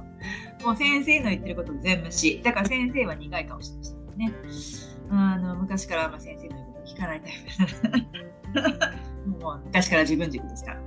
[0.64, 2.40] もう先生の言ってること全無視。
[2.42, 3.99] だから先生は苦い顔してました。
[4.20, 4.32] ね。
[5.10, 8.06] あの昔からまあ先生の言うこと聞かないタイ
[9.24, 10.80] プ もう昔から自分軸ですから。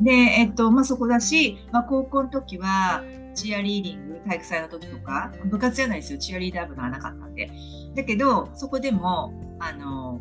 [0.00, 3.02] で、えっと、まあそこだし、まあ高校の時は、
[3.34, 7.50] チアリーディング、体育祭の時とか、部活じゃないですよ、チアリーダー部がなかったんで。
[7.94, 10.20] だけど、そこでも、あの、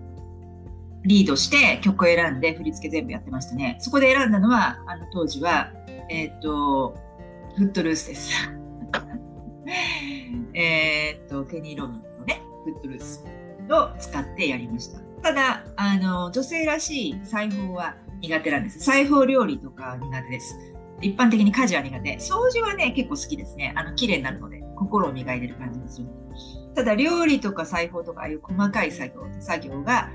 [1.04, 3.78] リードして曲を選んで振り付け全部やってましたね。
[3.80, 5.71] そこで選んだのは、あの当時は、
[6.10, 6.97] えっ、と、
[7.56, 8.34] フットルースです。
[10.54, 12.09] えっと、ケニー・ロミン
[12.71, 13.25] フットルース
[13.71, 14.99] を使ってやりました。
[15.21, 18.79] ただ、あの、女性らしい裁縫は苦手なんです。
[18.79, 20.55] 裁縫料理とか苦手です。
[21.01, 22.17] 一般的に家事は苦手。
[22.17, 23.73] 掃除はね、結構好きですね。
[23.75, 26.08] あの、綺麗になるので、心を磨いてる感じでする。
[26.75, 30.10] ただ、料理とか裁縫とか、ああいう細かい作業、作業が、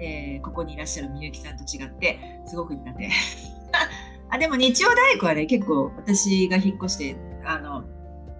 [0.00, 3.10] えー、ここにいらっしゃるみゆきさんと違って、すごく苦手。
[4.30, 7.84] あ、でも日曜大工はね、結構私が引っ越して、あの、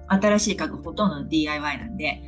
[0.08, 2.22] 新しい家具ほとんど DIY なんで、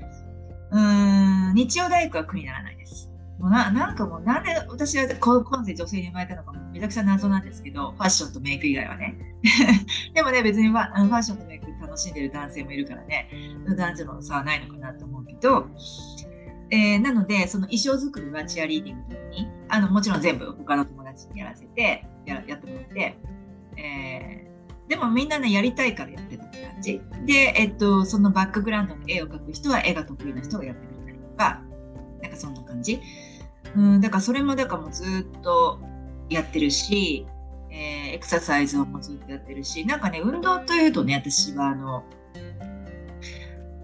[0.70, 3.10] うん、日曜大工は苦にならないです。
[3.38, 9.16] もうななんかもうなんで私は今世女性に生まれたのかもめちゃくちゃ謎なんですけど、ファッションとメイク以外はね。
[10.14, 13.28] でもね、別にファッションとメイク楽しんでる男性もいるからね、
[13.76, 15.66] 男女の差はないのかなと思うけど、
[16.70, 23.18] えー、なので、その衣装作りはチアリーディングの時に、あのもちろん全部他の友達にやらせて、ややってもらって、
[23.76, 24.49] えー、
[24.90, 27.00] でもみんなね、やりたいからやってたって感じ。
[27.24, 31.62] で、えっと、そのバックグラウンドの絵を描く人は絵が得意な人がやってくれたりとか、
[32.20, 33.00] なんかそんな感じ。
[33.76, 35.78] うん、だからそれもだからもうずっと
[36.28, 37.24] やってるし、
[37.70, 42.02] えー、エクササイズをもずっとやってるし、なんかね、運動というとね、私はあの、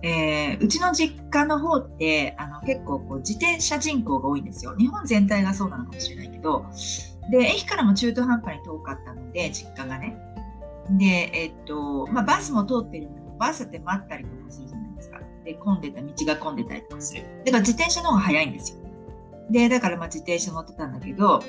[0.03, 4.75] えー、うちの実家の方ってあの結構こう自転車人口が多いんですよ。
[4.77, 6.67] 日本全体がそうなのかもしれないけど、
[7.31, 10.26] で、駅からも中途半端に遠かったので、実家がね。
[10.91, 15.21] で、えっと、まあ、バスも通ってるんだけど、バスって待ったりとかするじゃないですか。
[15.45, 17.23] で、混んでた、道が混んでたりとかする。
[17.45, 18.79] だから自転車の方が早いんですよ。
[19.51, 21.41] で、だからまあ自転車乗ってたんだけど、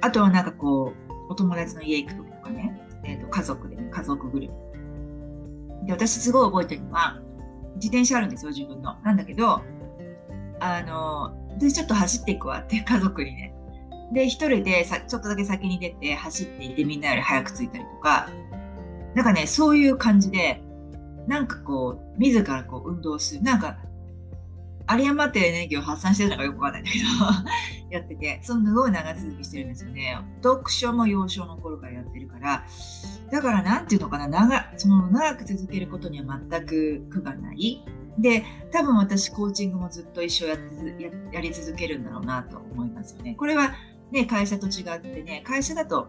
[0.00, 4.50] あとはなんかこう、お友達の家行く時とかね、えっ、と、家族でね、家族ぐる
[5.82, 5.86] み。
[5.86, 7.20] で、私すごい覚えてるのは、
[7.76, 8.96] 自転車あるんですよ、自分の。
[9.02, 9.62] なんだけど、
[10.60, 13.54] あの、私ちょっと走っていくわって家族にね、
[14.14, 18.30] で、一人でさちょっとだけ先に出て走っていてみんなより早く着いたりとか、
[19.14, 20.62] なんかね、そういう感じで、
[21.26, 23.42] なんかこう、自らこう運動する。
[23.42, 23.78] なんか、
[24.90, 30.18] 有り余ってエネルギーを発散してるのかよくわかんないんだけど やってて、そのすごい長続きしてるんですよね。
[30.42, 32.64] 読書も幼少の頃からやってるから、
[33.30, 37.82] だからなんていうのかな、長その長く続けることには全く苦がない。
[38.18, 43.34] で、多分私コーチングもずっと一生やってやり続けるんだろうなと思いますよね。
[43.34, 43.74] これは
[44.14, 46.08] ね、会社と違ってね、会社だと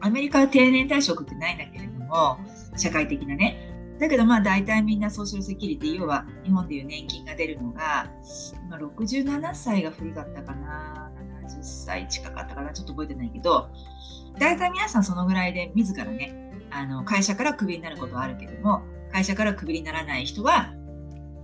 [0.00, 2.38] アメリカは定年退職ってないんだけれども、
[2.76, 3.64] 社会的なね。
[3.98, 8.10] だけどまあ大体みんなソーシャルセキュリティ、要は日本でいう年金が出るのが、
[8.66, 11.10] 今67歳が古かったかな、
[11.46, 13.70] 70歳近かったかな、ちょっと覚えてないけど、
[14.38, 20.72] 大体皆さんそのぐらいで自らね、あの会社からクビになることはあるけども会社からクビにならない人は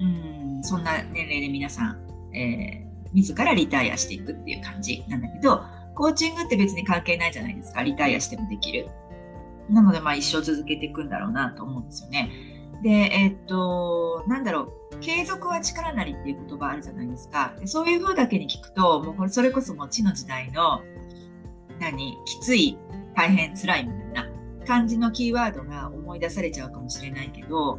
[0.00, 5.62] うんそんな年齢で皆さん、えー、自らリタイアしていくっていう感じなんだけど
[5.94, 7.82] コーチングって別に関係ないじゃないですか。
[7.82, 8.88] リタイアしてもできる。
[9.68, 12.30] なのでまあ一生続けていくんだろうなと思うんですよね。
[12.82, 14.98] でえー、っとなんだろう。
[15.00, 17.54] 継続は力なりっていう言葉あるじゃないですか。
[17.58, 20.82] でそういう風だけに聞くともうこれそれこそもう地の時代の
[21.80, 22.16] 何？
[22.24, 22.78] きつい
[23.14, 24.28] 大変辛いみたいな
[24.66, 27.78] 感じのキーワードが思い出されちゃうかもしれないけど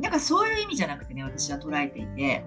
[0.00, 2.44] なんかそういう意味じゃなくてね私は捉えていて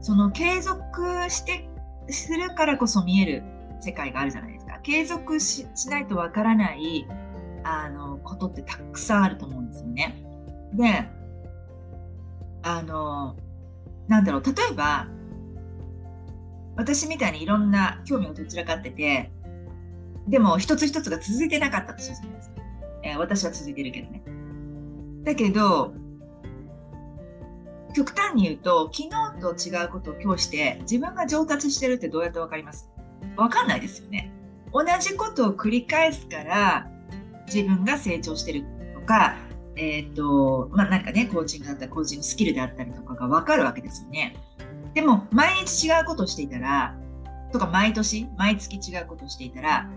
[0.00, 1.68] その継続して
[2.08, 3.42] するからこそ見える
[3.80, 4.78] 世界があるじゃないですか。
[4.82, 7.06] 継続しないとわからない
[7.64, 10.22] あのことってたくさんあると思うんですよね。
[10.74, 11.08] で
[12.62, 13.36] あの
[14.08, 14.42] なんだろう。
[14.42, 15.06] 例えば
[16.76, 19.30] 私みたいにいろんな興味がどちらかってて
[20.28, 22.54] でも一つ一つが続いてなかったとするじゃないですか、
[23.02, 24.22] えー、私は続いてるけどね。
[25.24, 25.94] だけど
[27.94, 32.88] 極端に言うと昨日と違うことを今日して自分が上達してるってどうやって分かります？
[33.36, 34.32] 分かんないですよね
[34.72, 36.90] 同じことを繰り返すから
[37.46, 39.36] 自分が成長してるとか
[39.76, 44.36] えっ、ー、とまあなんかねコーチングだったりコーチングスキルであったりとかが分かるわけですよね
[44.94, 46.96] でも毎日違うことをしていたら
[47.52, 49.88] とか毎年毎月違うことをしていたら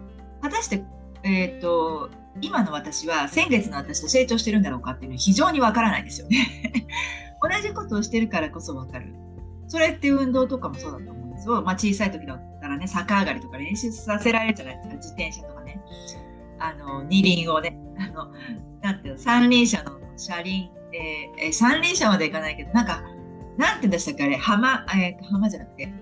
[0.42, 0.84] 果たして、
[1.24, 2.10] えーと、
[2.42, 6.88] 今の私は先月の私と成長してるんだろうかっていうのは非常にわからないですよね。
[7.42, 9.14] 同じことをしてるからこそわかる。
[9.68, 11.62] それって運動とかもそうだと思うんですよ。
[11.62, 12.40] まあ、小さい時だ
[12.76, 14.96] ったらね、逆上がりとか練習させられるじゃないですか。
[14.96, 15.82] 自転車とかね。
[16.60, 17.78] あの、二輪をね。
[17.98, 18.32] あの、
[18.82, 23.04] なんていうの、三輪車の車輪、えー、三輪車まで行かないけど、なんか、
[23.58, 25.94] なんて言うんでしたっけあれ、浜、え、ー、浜じゃなくて、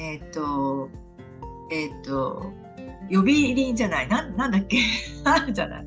[0.00, 0.88] えっ、ー、と、
[1.70, 2.52] えっ、と、
[3.10, 4.78] 呼び鈴じゃないななんだっけ？
[5.24, 5.86] あるじゃない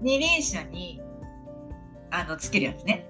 [0.00, 1.00] 二輪車に
[2.10, 3.06] あのつけるやつね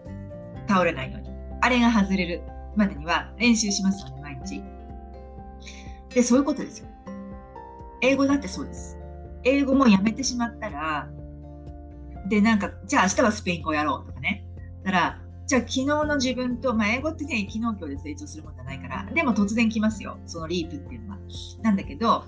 [0.68, 1.28] 倒れないように
[1.60, 2.42] あれが外れる
[2.76, 4.62] までには練習しますよね毎日
[6.14, 6.86] でそういうことですよ。
[8.00, 8.98] 英語だってそうです。
[9.42, 11.08] 英語もやめてしまったら
[12.28, 14.44] でなんかじゃあ明日はスペイン語やろうとかね。
[14.84, 20.18] だからじゃあ昨日の自分と、まあ、英語ってね昨日今日で成長するもんじゃないからでも突然来ますよ。
[20.26, 21.18] そのリープっていうのは。
[21.62, 22.24] なんだけど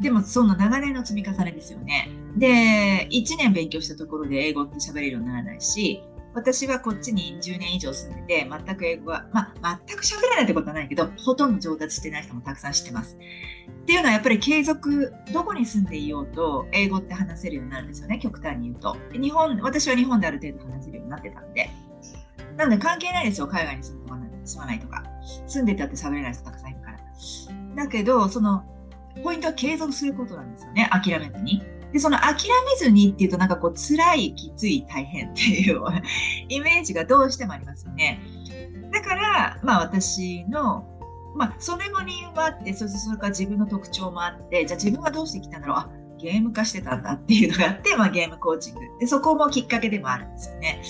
[0.00, 2.08] でもその長年の積み重ねですよね。
[2.36, 6.02] で、1年勉強したところで英語って喋れるようにならないし、
[6.34, 13.16] 私はこっちに10年以上住んでて、全く英語は、まあ、全く喋れないってことはないけど、ほとんど上達してない人もたくさん知ってます。
[13.16, 18.96] っていうのはやっぱり継続、どこに住んでいようと、英語って話せるようになるんですよね、極端に言うと。
[19.12, 21.70] 日本、私は日本である程度話せるようになってたんで。
[22.56, 25.02] なので関係ないですよ、海外に住むとか住まないとか。
[25.46, 26.98] 住んでたって喋れない人たくさんいるから。
[27.76, 28.64] だけど、その
[29.22, 30.88] ポイントは継続することなんですよね。
[30.90, 31.62] 諦めずに。
[31.94, 35.80] で、その諦めずにっていうとなんかこう辛い、きつい、大変っていう
[36.50, 38.20] イメージがどうしてもありますよね。
[38.92, 40.84] だから、まあ私の、
[41.36, 45.76] まあそれも理由もあって、そしてそれから自分の特徴もあって、じゃあ自分はどうしてきたんだろう？
[45.76, 50.82] あゲーム化してたんだっていうのがあって、まあ、ゲームコーチングでそこもきっかけでもあるんですよね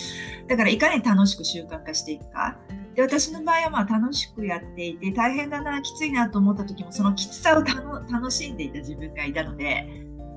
[0.47, 2.57] だからいかに楽しく習慣化していくか
[2.95, 9.89] で私の場合はまあ楽しくやっていて大変だなきついなと思った時もそのきつさを楽しんでいた自分がいたので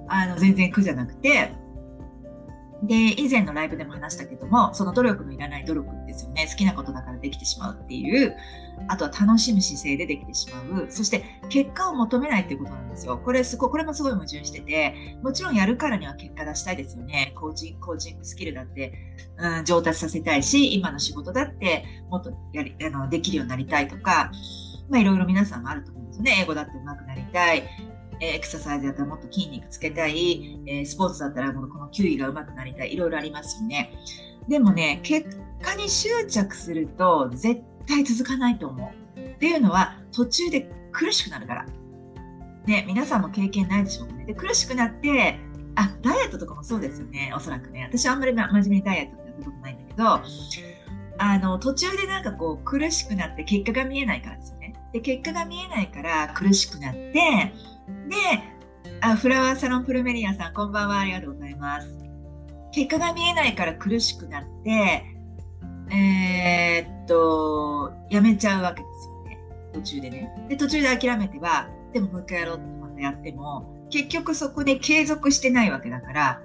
[0.08, 1.52] あの全然苦じゃなくて。
[2.84, 6.48] で以前のライブでも話したけどもその努力のいらない努力ですよね。
[6.48, 8.36] 好きなことだからできてしまうっていう。
[8.88, 10.86] あとは楽しむ姿勢でできてしまう。
[10.90, 13.18] そして結果を求めないっていうことなんですよ。
[13.18, 17.34] これすごこれもすごい矛盾しててもちろんやるからには結果出したいですよね。
[17.36, 18.94] コーチコーチングスキルだって、
[19.38, 24.32] うん、上達させたいし今の仕事だってもっとやりあのできるようになりたいとか
[24.90, 26.38] まあいろいろ皆さんもあると思うんですよね。
[26.42, 27.64] 英語だって上手くなりたい。
[28.20, 33.94] えエクササイズだったらもっと筋肉つけたい、えスポーツだったらこの球技が上手くなりたい、いろいろありますよね。
[34.48, 39.20] でもね、結果に執着すると絶対続かないと思う。
[39.20, 41.66] っていうのは途中で苦しくなるから。
[42.66, 44.26] ね、皆さんも経験ないでしょうかね。
[44.26, 45.40] で、苦しくなって、
[45.76, 47.88] あ、ダイエットとかもそうですよね、おそらくね。
[47.90, 50.22] 私はあんまり真面目にダイエットってやったことないんだけど、
[51.20, 54.74] あの、途中でなんかこう苦しくなって結果が見えないからですよね。
[54.92, 57.54] で、結果が見えないから苦しくなって、
[57.88, 58.16] で
[59.02, 61.98] あ、フラワーサロンプルメリアさん、こんばんは、ありがとうございます。
[62.74, 65.06] 結果が見えないから苦しくなって、
[65.96, 69.40] えー、っと、やめちゃうわけですよね。
[69.74, 70.48] 途中でね。
[70.50, 76.42] で、途中で諦めては、でももう一回やろうってまたやっても、結局そこで継続してないわけだから、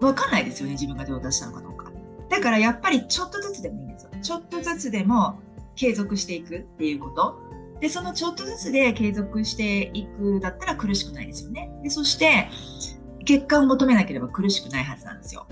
[0.00, 1.92] わかんないですよね、自分が上達したのかどうか。
[2.30, 4.10] だからやっぱりちょっとずつでもいいんですよ。
[4.22, 5.38] ちょっとずつでも
[5.76, 7.38] 継続していくっていうこと。
[7.80, 11.70] で、そのちょっとずつで継続していくだったら苦しくないですよね。
[11.82, 12.48] で、そして、
[13.24, 15.46] 結果を求めなければ苦しくないはずなんですよ。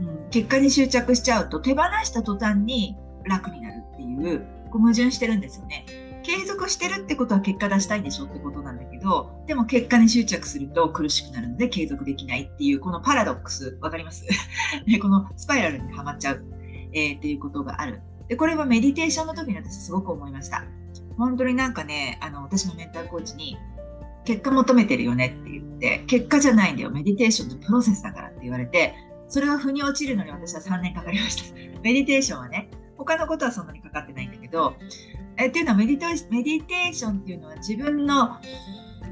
[0.00, 5.86] うん、結果に執着しちゃうと手放した途端に楽になるっていうこう矛盾してるんですよね。
[6.22, 14.24] 継続してるってことは結果出したいんでしょってことなんだけど、でも結果に執着すると苦しくなるので継続できないっていう、このパラドックス、わかります？
[14.86, 16.44] で このスパイラルにはまっちゃう、
[16.92, 18.00] えー、っていうことがある。
[18.28, 20.64] で、これはメディテーションの時に私すごく思いました。
[21.16, 23.56] 本当になんかね、あの、私のメンターコーチに、
[24.24, 26.90] 結果求めてるよねって言って、結果じゃないんだよ。
[26.90, 28.94] メディテーションのプロセスだからって言われて、
[29.28, 31.54] それが腑に落ちるのに私は3年かかりました。
[31.82, 34.74] メディテーションはね、他のことはそんなにかかってないんだけど、
[35.36, 38.36] えっていうのはメディテメディテーションっていうのは自分の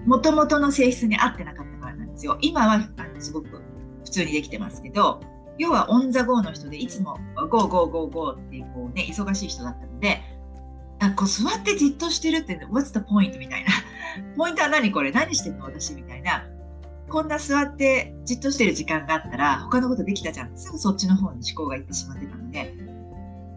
[0.07, 2.39] もともとの性質に合ってなかったからなんですよ。
[2.41, 3.49] 今はあのすごく
[4.05, 5.21] 普通にできてますけど、
[5.59, 7.19] 要は on the go の人でいつも
[7.51, 10.21] go go go go ってこう、ね、忙しい人だったので、
[11.03, 13.39] あこう座ってじっとしてるって What's the point?
[13.39, 13.71] みたいな。
[14.37, 15.11] ポイントは何これ？
[15.11, 16.47] 何してんの私みたいな。
[17.09, 20.57] こんな座ってじっとしてる時間があったら他のことできたじゃん。
[20.57, 22.75] すぐそっちの方に思考がいってしまってたので。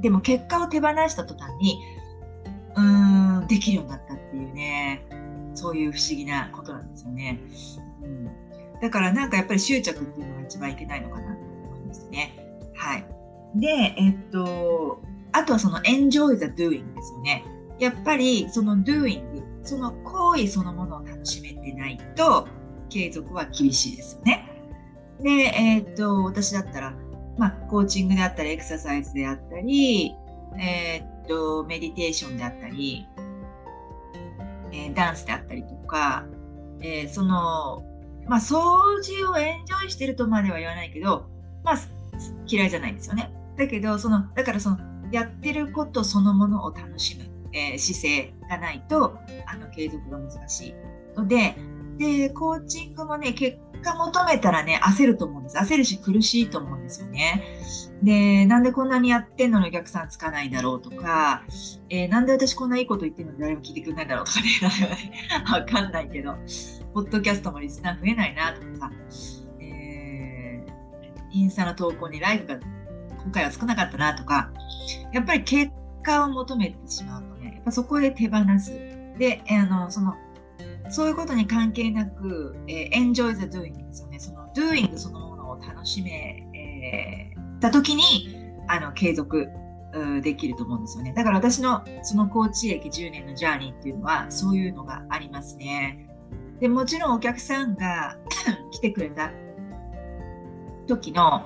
[0.01, 1.79] でも結果を手放した途端に
[2.75, 5.05] うーん、できるようになったっていうね、
[5.53, 7.39] そういう不思議なことなんですよね。
[8.03, 8.29] うん、
[8.81, 12.35] だからなんかやっぱり執着っていうのが一番いけないのかなと思いますね。
[12.75, 13.05] はい。
[13.55, 15.01] で、えっと、
[15.35, 17.43] あとはその enjoy the doing ですよね。
[17.77, 19.21] やっぱりその doing、
[19.63, 22.47] その行為そのものを楽しめてないと
[22.89, 24.49] 継続は厳しいですよね。
[25.21, 26.93] で、えっと、私だったら、
[27.37, 30.13] まあ、コーチングであったり、エクササイズであったり、
[30.57, 33.07] えー、と、メディテーションであったり、
[34.71, 36.25] えー、ダンスであったりとか、
[36.81, 37.83] えー、その、
[38.27, 41.27] まあ、掃除をエンジョイしてるとまでは言わないけど、
[41.63, 41.77] まあ、
[42.47, 43.31] 嫌いじゃないんですよね。
[43.57, 44.77] だけど、その、だからその、
[45.15, 50.75] やってることそのものを楽しむ、えー、姿勢がないと、あの、継続が難しい
[51.15, 51.55] ので、
[51.97, 55.57] で、コーチングもね、結果求めたらね、焦ると思うんです。
[55.57, 57.43] 焦るし苦しいと思うんですよね。
[58.03, 61.43] で、なんでこんなにやってんのにお客さんつかないんだろうとか、
[61.89, 64.49] えー、なんで私こんないいこと言ってるのに誰も聞いてくれないんだろうと かね、
[65.49, 66.35] わかんないけど、
[66.93, 68.91] ポッドキャストもリスナー増えないなとかさ、
[69.61, 70.71] えー、
[71.31, 72.59] インスタの投稿にライブが
[73.25, 74.51] 今回は少なかったなとか、
[75.11, 75.71] やっぱり結
[76.03, 78.71] 果を求めてしまうとね、やっぱそこで手放す。
[79.17, 80.13] で、あの、その、
[80.89, 84.19] そういうことに関係なく、えー、enjoy the doing ですよね。
[84.19, 89.49] その doing そのものを楽しめ、えー、た時に、あの、継続
[90.21, 91.13] できると思うんですよね。
[91.13, 96.07] だから私のそのコーチ歴10年のジャーニーっていうのはそういうのがありますね。
[96.59, 98.17] でもちろんお客さんが
[98.71, 99.31] 来てくれた
[100.87, 101.45] 時の、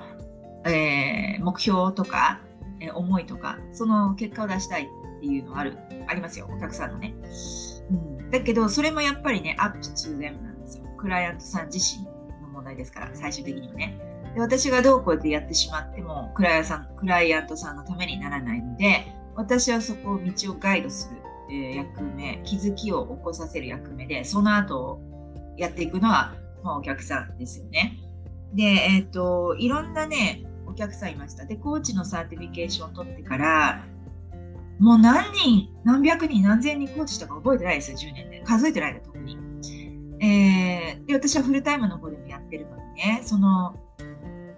[0.64, 2.40] えー、目標とか、
[2.80, 7.14] えー、思いとかその結果を出したいっていうのはあるありますよお客さんのね。
[7.90, 10.84] うん、だけど、それもやっぱりね、アップ to them なんですよ。
[10.96, 12.04] クライアントさん自身
[12.42, 13.98] の問題ですから、最終的にはね。
[14.34, 25.00] で私がどうこうやってやってしまってもクライアントさん、クライアントさんのためにならないので、私はそこを道をガイドする、えー、役目、気づきを起こさせる役目で、その後
[25.56, 27.98] やっていくのは、まあ、お客さんですよね。
[28.54, 31.44] で、えっ、ー、と、いろんなね、お客さんいました。
[31.44, 33.84] で、コーチの certification を取ってから、
[34.78, 38.42] もう何人、何百人、何千人コーチしたか覚えてないですよ、10年で。
[38.44, 39.38] 数えてないで、特に。
[40.22, 43.74] えー、で、私はフルタイムの方でもやってるのにね、その、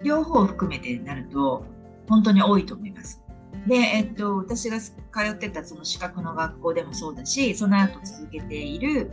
[0.03, 1.65] 両方を含めてなると、
[2.07, 3.21] 本当に多いと思います。
[3.67, 4.93] で、えっと、私が通
[5.29, 9.09] ってたその資格の学校でもそうだし、その後続けている、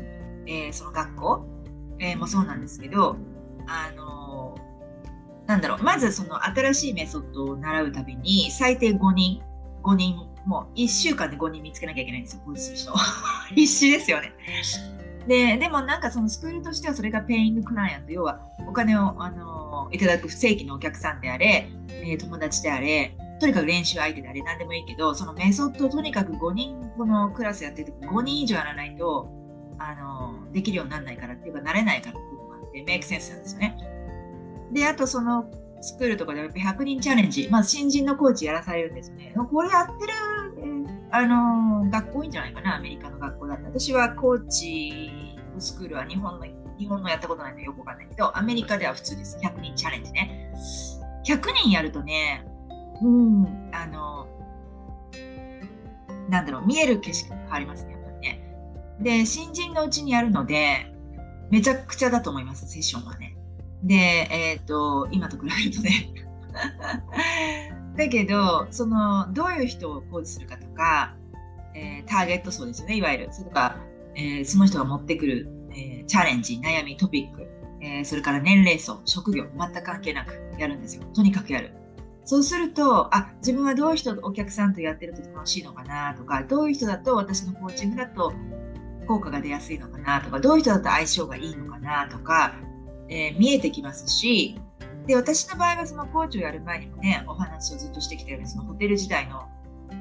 [0.47, 1.47] えー、その学校、
[1.99, 3.17] えー、もそうなんですけど、
[3.67, 4.30] あの
[5.51, 9.43] なんだろう、まずその新しいメソッドを習うたびに、最低5人、
[9.83, 10.15] 5人
[10.47, 12.93] もう1週間で5人見つけなきゃいけないんですよ、こういう人。
[13.57, 14.33] 必死ですよね。
[15.27, 29.29] で、でもなんかそのスクールとしてはそれがペイングクライアント、要はお金を、あのいただく不正規のお客さんであれ、え、友達であれ、とにかく練習相手であれ何でもいいけど、そのメソッドをとにかく5人このクラスやってると5人以上やらないと、
[29.81, 33.90] あのできるようにならないからっていうか、なれないからっていうのがあって、メイクセンスなんですよね。
[34.73, 35.51] で、あとその
[35.81, 39.35] スクールとかでは100人チャレンジ、まあ、新人のコーチやらされるんですね。
[39.51, 40.13] これやってる、
[41.11, 43.65] あの学校多いんじゃないかな、アメリカの学校だった。
[43.69, 45.11] 私はコーチ
[45.55, 46.47] のスクールは日本の
[46.79, 49.39] 日本のやったことないのでよくわかんないけど、アメリカでは普通です。
[49.43, 50.53] 100人チャレンジね。
[51.27, 52.45] 100人やるとね、
[53.03, 54.27] うん、あの、
[56.29, 58.57] なんだろう、見える景色が変わりますね、やっぱりね。
[59.01, 60.87] で、新人のうちにやるので、
[61.51, 63.30] めちゃくちゃだと思います、セッションはね。
[63.83, 63.95] で、
[64.31, 66.13] えっ、ー、と、今と比べるとね。
[67.97, 71.15] だけど、その、どういう人をコーチするかとか、
[71.75, 73.29] えー、ターゲット層ですよね、いわゆる。
[73.31, 73.77] それとか、
[74.15, 77.47] えー、その人が持ってくる、えチャレンジ、悩み、トピック。
[77.81, 81.05] えー、それから年齢層、職業、全く関係なくやるんですよ。
[81.15, 81.73] とにかくやる。
[82.25, 88.33] そうすると、あ、自分はどういう人、お客さんとやってると楽しいのかなとか、どういう人だと私のコーチングだと
[89.09, 92.55] 効果が出やすいのかなとか、どういう人だと相性がいいのかなとか、
[93.11, 94.59] えー、見えてきますし、
[95.07, 99.49] で、私の場合はそのコーチをやる前にもね、お話をずっとしてきたように、そのホテル時代の、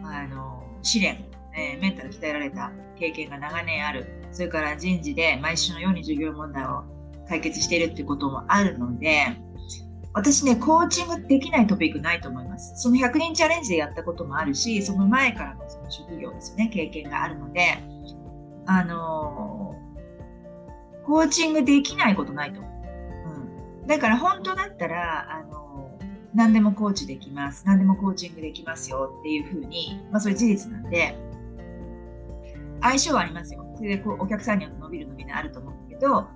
[0.03, 1.25] あの、試練、
[1.57, 4.07] えー、メンタル鍛えられた経験が長年ある。
[4.31, 6.83] それから人事で毎週のように授業問題を
[7.27, 9.25] 解決しているっていうこともあるので、
[10.13, 12.81] 私ね、コーチングできないトピックないと思います。
[12.81, 17.77] その100人チャレンジでやったこともあるし、その前からのその職業ですよね、経験があるので、
[18.65, 22.78] あのー、コーチングできないことないと思う。
[23.89, 25.99] だから本当だったら、あの、
[26.35, 27.63] 何でもコーチできます。
[27.65, 31.17] 何でもコーチングできますよっていうふうに、まあそれ事実なんで、
[32.81, 33.65] 相性はありますよ。
[33.75, 36.27] それでこうお客さんによって伸びる伸びないあると思うんだけど、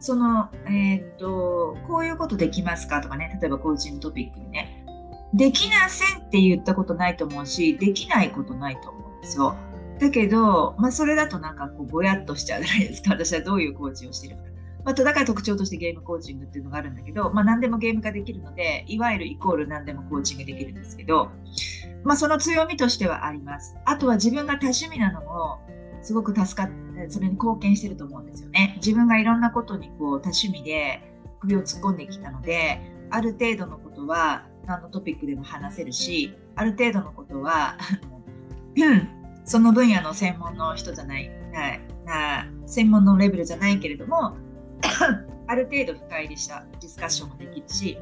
[0.00, 4.86] その、えー、っと、こういうことできますかとかね、例えばコーチングトピックでね、
[5.34, 9.54] できませんって言ったことないと思うし、できないことないと思うんですよ。
[10.00, 13.10] だけど、まあ、それだとなんかこうぼやっとしちゃうじゃないですか。
[13.12, 14.53] 私はどういうコーチをしてるか。
[14.84, 21.30] まあ、だから特徴としてゲームコーチングっていうのがあるんだけど、まあ、何でもゲーム化できるので、いわゆるイコール何でもコーチングできるんですけど、
[22.04, 23.76] まあ、その強みとしてはあります。
[23.86, 25.60] あとは自分が多趣味なのも、
[26.02, 28.74] すごく助かって、それに貢献してると思うんですよね。
[28.76, 31.02] 自分がいろんなことにこう多趣味で
[31.40, 32.80] 首を突っ込んできたので、
[33.10, 37.78] ある程度のことは何のトピックでも話せるし、ある程度のことは、
[39.46, 41.30] その分野の専門の人じゃない、
[42.04, 44.36] な専門のレベルじゃないけれども、
[45.46, 47.98] ある程度深入りしたディスカッションもできるし、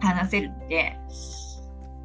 [0.00, 0.98] 話せるので、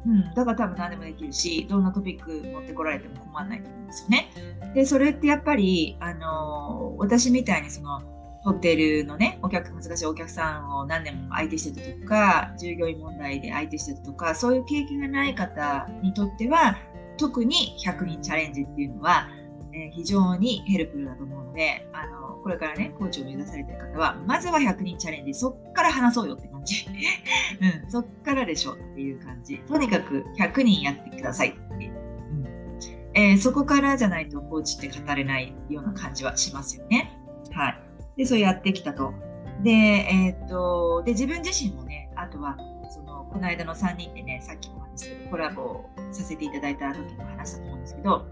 [0.06, 4.30] うん、だから多分何でもできるし、どんなトピック持ってこられても困らないと思うんですよね。
[4.74, 8.02] で、それってやっぱり、あの、私みたいにその、
[8.42, 16.76] ホテルのね、お客、難しいお客さんを何年も相手してたとか、従業員問題で相手してたとか、そういう経験がない方にとっては、
[17.18, 19.28] 特に100人チャレンジっていうのは、
[19.74, 26.86] えー、非常にヘルプだと思うので、あのこれからね、コーチを目指されてる方は、まずは100人チャレンジ、そっから話そうよって感じ。
[27.84, 29.58] うん、そっからでしょっていう感じ。
[29.60, 31.86] とにかく100人やってくださいって。
[31.86, 32.02] うん
[33.14, 37.18] えー、そこからじゃないとコーチって語れないような感じはしますよね。
[37.52, 37.80] はい。
[38.16, 39.12] で、そうやってきたと。
[39.62, 42.56] で、えー、っと、で、自分自身もね、あとは、
[42.90, 48.26] その、この間の3人でね、さっきも話したけど、コラボさせていただいた時も話したと思うんですけど、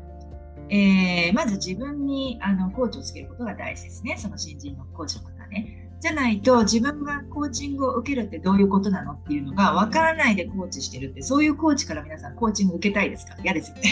[0.71, 4.17] えー、まず自分にあのコーチをつけることが大事ですね。
[4.17, 5.91] その新人のコーチの方ね。
[6.01, 13.37] じゃないと自分がコーチングを受けるってどういうことなのっていうのが分からないでコーチしてるって、そういうコーチから皆さんコーチング受けたいですか？
[13.43, 13.83] 嫌ですよね。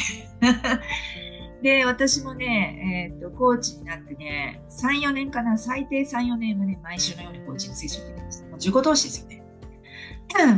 [1.63, 8.45] で、私もね、え、ー、と、コーチになってね、3、4年かな、最低3、4年はね、毎週のようにコーチングセッション受けてました。
[8.45, 9.38] もう自己投資ですよね。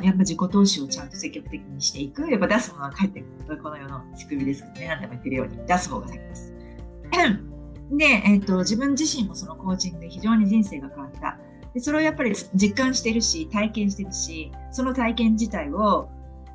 [0.03, 2.31] やっぱ自己投資をちゃんと積極的にしていく。
[2.31, 3.59] やっぱ出すものは返ってくる。
[3.63, 4.87] この世の仕組みですからね。
[4.89, 5.67] 何でも言ってるように。
[5.67, 6.53] 出す方が先です。
[7.93, 11.39] で、えっ、と、自分自身もそのコーチングで非常に人生が変わった。
[11.75, 16.09] でそれをやっぱり実感してるし、体験してるし、その体験自体を、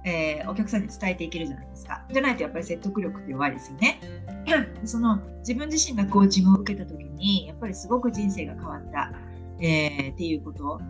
[0.05, 2.05] えー、お客さんに伝えていけるじゃないですか。
[2.11, 3.99] じゃないとやっぱり説得力って弱いですよね。
[4.84, 9.11] その自分自身がコーチングを受けた時に、やっぱりすごく人生が変わった、
[9.59, 10.82] えー、っていうこと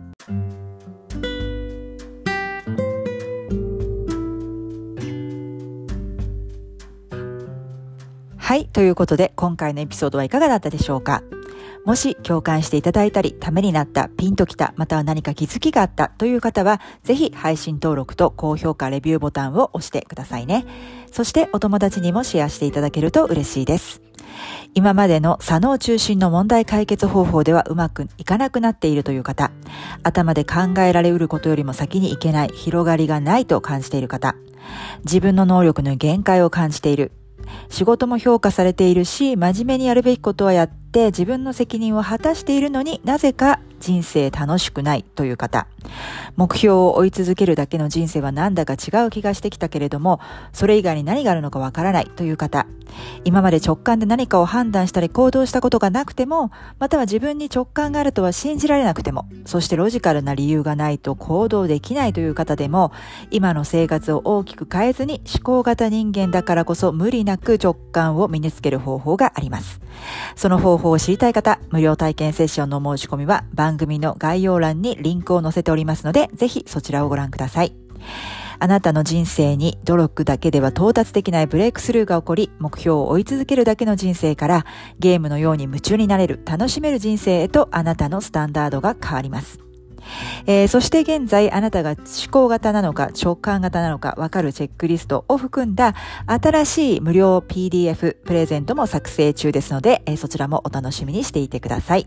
[8.46, 8.66] はい。
[8.66, 11.24] ということで、今回のエピソードはいかがだったでしょうか？
[11.84, 20.64] もし共感していただいたり、ためになった、ピンときた、または何か気づきがあったという方は、ぜひ配信登録と高評価、レビューボタンを押してくださいね。
[21.10, 24.00] そしてお友達にもシェアしていただけると嬉しいです。
[24.74, 29.50] 今までの左脳中心の問題解決方法ではうまくいかなくなっているという方、
[30.04, 34.36] 頭で考えられうることよりも先にいけない、広がりがないと感じている方、
[35.04, 37.10] 自分の能力の限界を感じている、
[37.68, 45.68] 仕事も評価されているし、真面目にやるべきことはやって自分の責任を果たしているのになぜか人生楽しくないという方。
[46.34, 50.18] 目標を追い続けるだけの人生はなんだか違う気がしてきたけれども、
[50.52, 52.66] それ以外に何があるのかわからないという方。
[53.24, 62.90] 今まで直感で何かを判断したり行動したことがなくても、または自分に直感があるとは信じられなくても、そしてロジカルな理由がないと行動できないという方でも、
[63.30, 69.80] 今の生活を大きく変えずに思考型人間だからこそ無理なく直感を身につける方法があります。
[70.34, 77.74] その方法を知りたい方、無料体験セッションの申し込みは番組の概要欄にリンクを載せておりますので、ぜひそちらをご覧ください。
[78.58, 84.66] あなたの人生に努力だけでは到達できないブレイクスルーが起こり、目標を追い続けるだけの人生から、
[84.98, 89.65] ゲームのように夢中になれる、楽しめる人生へとあなたのスタンダードが変わります。
[90.46, 91.98] えー、そして現在あなたが思
[92.30, 95.94] 考型なのか直感型なのかわかるチェックリストを含んだ
[96.26, 102.06] 新しい無料 PDF プレゼントも作成中ですので、えー、そちらもお楽しみにしていてください。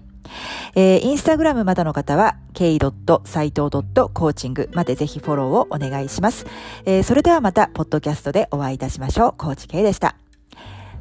[0.75, 6.45] えー、インスタグラムまだの方は k.saito.coaching までぜひフォローをお願いします。
[6.85, 9.33] えー、それではまた、ポッドキャストでお会いいたしましょう。
[9.37, 10.15] コーチ K でした。